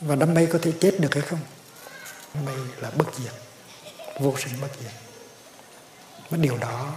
[0.00, 1.40] Và đám mây có thể chết được hay không?
[2.44, 3.32] Mây là bất diệt,
[4.20, 5.05] vô sinh bất diệt
[6.30, 6.92] mà điều đó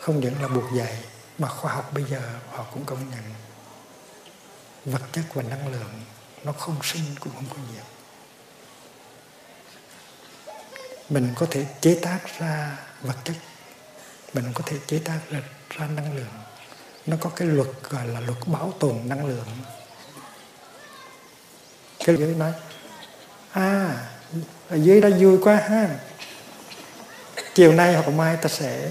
[0.00, 0.98] không những là buộc dạy
[1.38, 3.22] mà khoa học bây giờ họ cũng công nhận
[4.84, 6.02] vật chất và năng lượng
[6.44, 7.84] nó không sinh cũng không có diệt
[11.08, 13.36] mình có thể chế tác ra vật chất
[14.34, 15.40] mình có thể chế tác ra,
[15.70, 16.42] ra năng lượng.
[17.06, 19.46] Nó có cái luật gọi là luật bảo tồn năng lượng.
[22.04, 22.52] Cái giới nói
[23.52, 24.06] à
[24.68, 25.88] ở dưới đó vui quá ha
[27.58, 28.90] chiều nay hoặc mai ta sẽ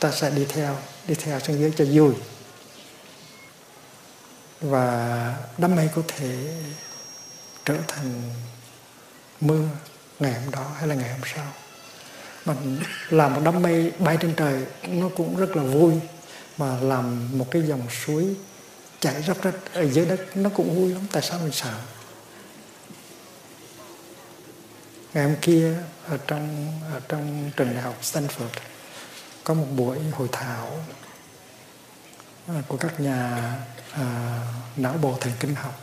[0.00, 2.14] ta sẽ đi theo đi theo xuống dưới cho vui.
[4.60, 6.54] Và đám mây có thể
[7.64, 8.22] trở thành
[9.40, 9.68] mưa
[10.18, 11.46] ngày hôm đó hay là ngày hôm sau.
[12.44, 15.94] Mình làm một đám mây bay trên trời nó cũng rất là vui,
[16.58, 18.34] mà làm một cái dòng suối
[19.00, 21.06] chảy róc rách ở dưới đất nó cũng vui lắm.
[21.12, 21.74] Tại sao mình sợ?
[25.14, 25.76] Ngày hôm kia
[26.10, 28.48] ở trong ở trong trường đại học Stanford
[29.44, 30.84] có một buổi hội thảo
[32.48, 33.52] à, của các nhà
[33.92, 34.38] à,
[34.76, 35.80] não bộ thần kinh học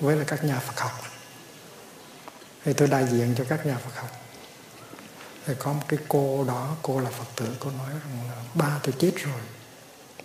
[0.00, 0.92] với là các nhà Phật học.
[2.64, 4.10] Thì tôi đại diện cho các nhà Phật học.
[5.46, 8.78] Thì có một cái cô đó cô là Phật tử cô nói rằng là ba
[8.82, 9.40] tôi chết rồi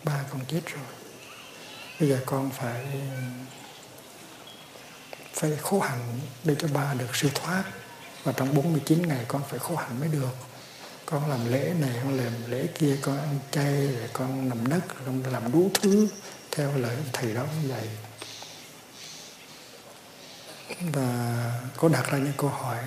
[0.03, 0.85] ba con chết rồi.
[1.99, 2.85] Bây giờ con phải
[5.33, 7.63] phải khổ hạnh để cho ba được siêu thoát
[8.23, 10.35] và trong 49 ngày con phải khổ hạnh mới được.
[11.05, 14.81] Con làm lễ này, con làm lễ kia, con ăn chay, rồi con nằm đất
[15.05, 16.07] con làm đủ thứ
[16.51, 17.87] theo lời thầy đó như vậy.
[20.81, 22.77] Và có đặt ra những câu hỏi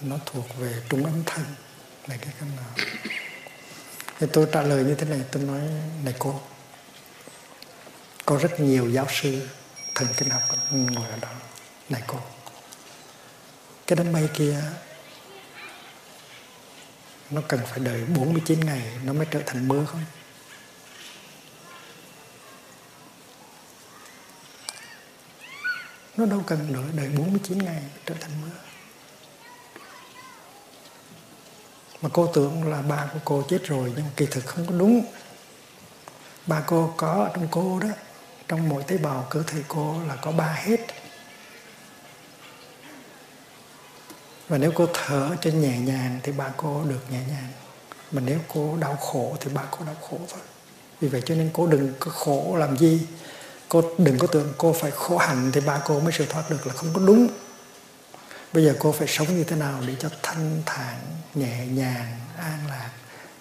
[0.00, 1.44] nó thuộc về trung âm thanh.
[2.08, 2.86] Này, cái cách nào?
[4.20, 5.60] Thì tôi trả lời như thế này, tôi nói,
[6.04, 6.40] này cô,
[8.26, 9.48] có rất nhiều giáo sư
[9.94, 11.28] thần kinh học ngồi ở đó.
[11.88, 12.18] Này cô
[13.88, 14.60] cái đám mây kia,
[17.30, 20.04] nó cần phải đợi 49 ngày nó mới trở thành mưa không?
[26.16, 28.50] Nó đâu cần đợi đợi 49 ngày trở thành mưa.
[32.02, 35.04] Mà cô tưởng là ba của cô chết rồi, nhưng kỳ thực không có đúng.
[36.46, 37.88] Ba cô có ở trong cô đó,
[38.48, 40.80] trong mỗi tế bào cơ thể cô là có ba hết.
[44.48, 47.52] Và nếu cô thở cho nhẹ nhàng thì ba cô được nhẹ nhàng.
[48.12, 50.40] Mà nếu cô đau khổ thì ba cô đau khổ thôi.
[51.00, 53.06] Vì vậy cho nên cô đừng có khổ làm gì.
[53.68, 56.66] Cô đừng có tưởng cô phải khổ hạnh thì ba cô mới siêu thoát được
[56.66, 57.28] là không có đúng.
[58.52, 60.96] Bây giờ cô phải sống như thế nào để cho thanh thản,
[61.34, 62.90] nhẹ nhàng, an lạc?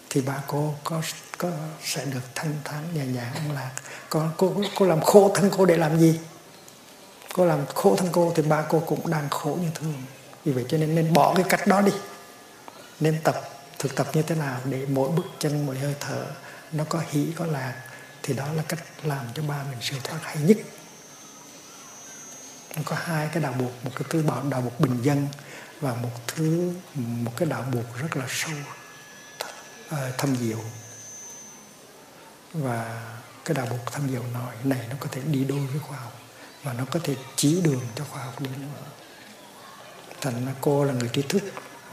[0.09, 1.01] Thì ba cô có
[1.37, 1.49] có
[1.83, 3.71] sẽ được thanh thản, nhẹ nhàng, an lạc.
[4.09, 6.19] Còn cô cô làm khổ thân cô để làm gì?
[7.33, 10.03] Cô làm khổ thân cô thì ba cô cũng đang khổ như thường
[10.47, 11.91] vì vậy cho nên nên bỏ cái cách đó đi.
[12.99, 13.41] Nên tập,
[13.79, 16.25] thực tập như thế nào để mỗi bước chân, mỗi hơi thở
[16.71, 17.73] nó có hỷ có lạc,
[18.23, 20.57] thì đó là cách làm cho ba mình siêu thoát hay nhất.
[22.75, 25.27] Nó có hai cái đạo buộc, một cái thứ bảo, đạo buộc bình dân
[25.81, 28.55] và một thứ, một cái đạo buộc rất là sâu
[29.89, 30.59] ờ, thâm diệu.
[32.53, 33.07] Và
[33.45, 36.19] cái đạo buộc thâm diệu nói này nó có thể đi đôi với khoa học
[36.63, 38.96] và nó có thể chỉ đường cho khoa học đi nữa
[40.21, 41.43] thành là cô là người trí thức.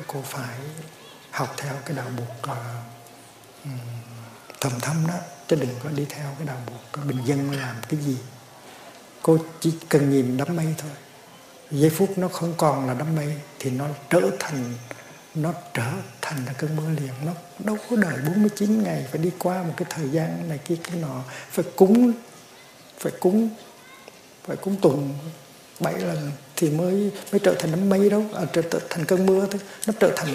[0.06, 0.58] Cô phải
[1.30, 3.70] học theo cái đạo buộc uh,
[4.60, 5.14] thầm thâm đó
[5.48, 8.16] chứ đừng có đi theo cái đạo buộc ờ, bình dân làm cái gì.
[9.22, 10.90] Cô chỉ cần nhìn đám mây thôi.
[11.70, 14.74] Giây phút nó không còn là đám mây thì nó trở thành
[15.34, 15.90] nó trở
[16.22, 17.12] thành là cơn mưa liền.
[17.24, 20.76] Nó đâu có đợi 49 ngày phải đi qua một cái thời gian này kia
[20.82, 21.22] cái nọ.
[21.50, 22.12] Phải cúng
[22.98, 23.48] phải cúng
[24.46, 25.14] phải cúng tuần
[25.80, 28.24] bảy lần thì mới mới trở thành đám mây đâu.
[28.34, 29.60] À, trở, trở thành cơn mưa thôi.
[29.86, 30.34] Nó trở thành